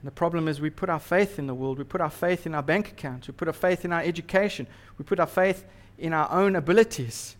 And 0.01 0.07
the 0.07 0.11
problem 0.11 0.47
is 0.47 0.61
we 0.61 0.69
put 0.69 0.89
our 0.89 0.99
faith 0.99 1.37
in 1.37 1.47
the 1.47 1.53
world, 1.53 1.77
we 1.77 1.83
put 1.83 2.01
our 2.01 2.09
faith 2.09 2.45
in 2.45 2.55
our 2.55 2.63
bank 2.63 2.89
accounts, 2.89 3.27
we 3.27 3.33
put 3.33 3.47
our 3.47 3.53
faith 3.53 3.83
in 3.83 3.91
our 3.91 4.01
education, 4.01 4.65
we 4.97 5.03
put 5.03 5.19
our 5.19 5.27
faith 5.27 5.65
in 5.97 6.13
our 6.13 6.31
own 6.31 6.55
abilities. 6.55 7.35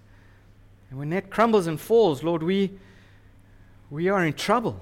And 0.90 1.00
when 1.00 1.10
that 1.12 1.30
crumbles 1.30 1.68
and 1.68 1.80
falls, 1.80 2.24
Lord, 2.24 2.44
we, 2.44 2.72
we 3.90 4.10
are 4.10 4.26
in 4.26 4.34
trouble. 4.34 4.82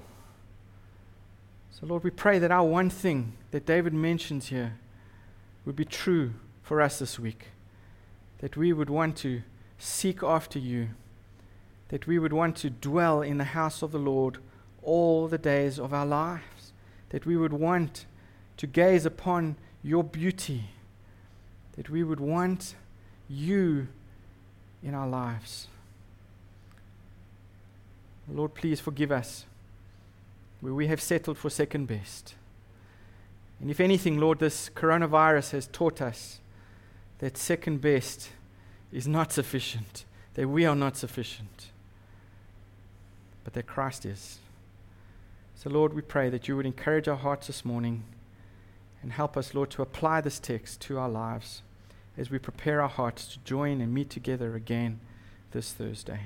So, 1.78 1.86
Lord, 1.86 2.02
we 2.02 2.10
pray 2.10 2.40
that 2.40 2.50
our 2.50 2.64
one 2.64 2.90
thing 2.90 3.34
that 3.52 3.64
David 3.64 3.94
mentions 3.94 4.48
here 4.48 4.78
would 5.64 5.76
be 5.76 5.84
true 5.84 6.32
for 6.60 6.82
us 6.82 6.98
this 6.98 7.20
week. 7.20 7.50
That 8.38 8.56
we 8.56 8.72
would 8.72 8.90
want 8.90 9.16
to 9.18 9.42
seek 9.78 10.24
after 10.24 10.58
you. 10.58 10.88
That 11.90 12.08
we 12.08 12.18
would 12.18 12.32
want 12.32 12.56
to 12.56 12.70
dwell 12.70 13.22
in 13.22 13.38
the 13.38 13.44
house 13.44 13.80
of 13.80 13.92
the 13.92 13.98
Lord 14.00 14.38
all 14.82 15.28
the 15.28 15.38
days 15.38 15.78
of 15.78 15.94
our 15.94 16.04
lives. 16.04 16.72
That 17.10 17.26
we 17.26 17.36
would 17.36 17.52
want 17.52 18.06
to 18.56 18.66
gaze 18.66 19.06
upon 19.06 19.54
your 19.80 20.02
beauty. 20.02 20.64
That 21.76 21.88
we 21.88 22.02
would 22.02 22.18
want 22.18 22.74
you 23.28 23.86
in 24.82 24.94
our 24.94 25.06
lives. 25.06 25.68
Lord, 28.28 28.54
please 28.54 28.80
forgive 28.80 29.12
us 29.12 29.46
where 30.60 30.74
we 30.74 30.88
have 30.88 31.00
settled 31.00 31.38
for 31.38 31.50
second 31.50 31.86
best. 31.86 32.34
And 33.60 33.70
if 33.70 33.80
anything, 33.80 34.18
Lord, 34.18 34.38
this 34.38 34.70
coronavirus 34.74 35.50
has 35.52 35.66
taught 35.66 36.00
us 36.00 36.40
that 37.18 37.36
second 37.36 37.80
best 37.80 38.30
is 38.92 39.08
not 39.08 39.32
sufficient, 39.32 40.04
that 40.34 40.48
we 40.48 40.64
are 40.64 40.76
not 40.76 40.96
sufficient, 40.96 41.70
but 43.44 43.52
that 43.54 43.66
Christ 43.66 44.06
is. 44.06 44.38
So, 45.56 45.68
Lord, 45.70 45.92
we 45.92 46.02
pray 46.02 46.30
that 46.30 46.46
you 46.46 46.56
would 46.56 46.66
encourage 46.66 47.08
our 47.08 47.16
hearts 47.16 47.48
this 47.48 47.64
morning 47.64 48.04
and 49.02 49.12
help 49.12 49.36
us, 49.36 49.54
Lord, 49.54 49.70
to 49.70 49.82
apply 49.82 50.20
this 50.20 50.38
text 50.38 50.80
to 50.82 50.98
our 50.98 51.08
lives 51.08 51.62
as 52.16 52.30
we 52.30 52.38
prepare 52.38 52.80
our 52.80 52.88
hearts 52.88 53.26
to 53.28 53.38
join 53.40 53.80
and 53.80 53.92
meet 53.92 54.10
together 54.10 54.54
again 54.54 55.00
this 55.50 55.72
Thursday. 55.72 56.20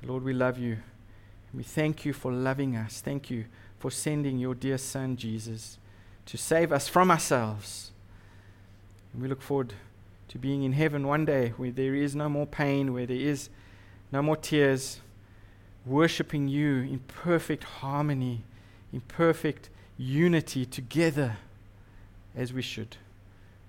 So, 0.00 0.08
Lord, 0.08 0.24
we 0.24 0.34
love 0.34 0.58
you. 0.58 0.78
We 1.54 1.62
thank 1.62 2.04
you 2.04 2.12
for 2.12 2.32
loving 2.32 2.76
us. 2.76 3.00
Thank 3.00 3.30
you 3.30 3.44
for 3.78 3.90
sending 3.90 4.38
your 4.38 4.54
dear 4.54 4.78
Son, 4.78 5.16
Jesus, 5.16 5.78
to 6.26 6.36
save 6.36 6.72
us 6.72 6.88
from 6.88 7.10
ourselves. 7.10 7.92
And 9.12 9.22
we 9.22 9.28
look 9.28 9.42
forward 9.42 9.74
to 10.28 10.38
being 10.38 10.64
in 10.64 10.72
heaven 10.72 11.06
one 11.06 11.24
day 11.24 11.50
where 11.56 11.70
there 11.70 11.94
is 11.94 12.16
no 12.16 12.28
more 12.28 12.46
pain, 12.46 12.92
where 12.92 13.06
there 13.06 13.16
is 13.16 13.50
no 14.10 14.20
more 14.20 14.36
tears, 14.36 15.00
worshiping 15.86 16.48
you 16.48 16.78
in 16.78 16.98
perfect 17.06 17.62
harmony, 17.64 18.42
in 18.92 19.00
perfect 19.02 19.70
unity 19.96 20.66
together 20.66 21.36
as 22.34 22.52
we 22.52 22.62
should. 22.62 22.96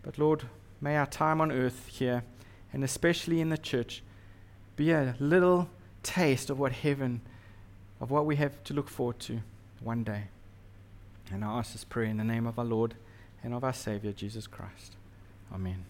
But 0.01 0.17
Lord, 0.17 0.43
may 0.81 0.97
our 0.97 1.05
time 1.05 1.39
on 1.39 1.51
earth 1.51 1.87
here, 1.87 2.23
and 2.73 2.83
especially 2.83 3.41
in 3.41 3.49
the 3.49 3.57
church, 3.57 4.01
be 4.75 4.91
a 4.91 5.15
little 5.19 5.69
taste 6.01 6.49
of 6.49 6.59
what 6.59 6.71
heaven 6.71 7.21
of 7.99 8.11
what 8.11 8.25
we 8.25 8.35
have 8.35 8.63
to 8.65 8.73
look 8.73 8.89
forward 8.89 9.19
to 9.19 9.41
one 9.81 10.03
day. 10.03 10.25
And 11.31 11.43
I 11.43 11.59
ask 11.59 11.73
this 11.73 11.83
prayer 11.83 12.05
in 12.05 12.17
the 12.17 12.23
name 12.23 12.45
of 12.45 12.59
our 12.59 12.65
Lord 12.65 12.95
and 13.43 13.53
of 13.53 13.63
our 13.63 13.73
Savior, 13.73 14.11
Jesus 14.11 14.47
Christ. 14.47 14.95
Amen. 15.53 15.85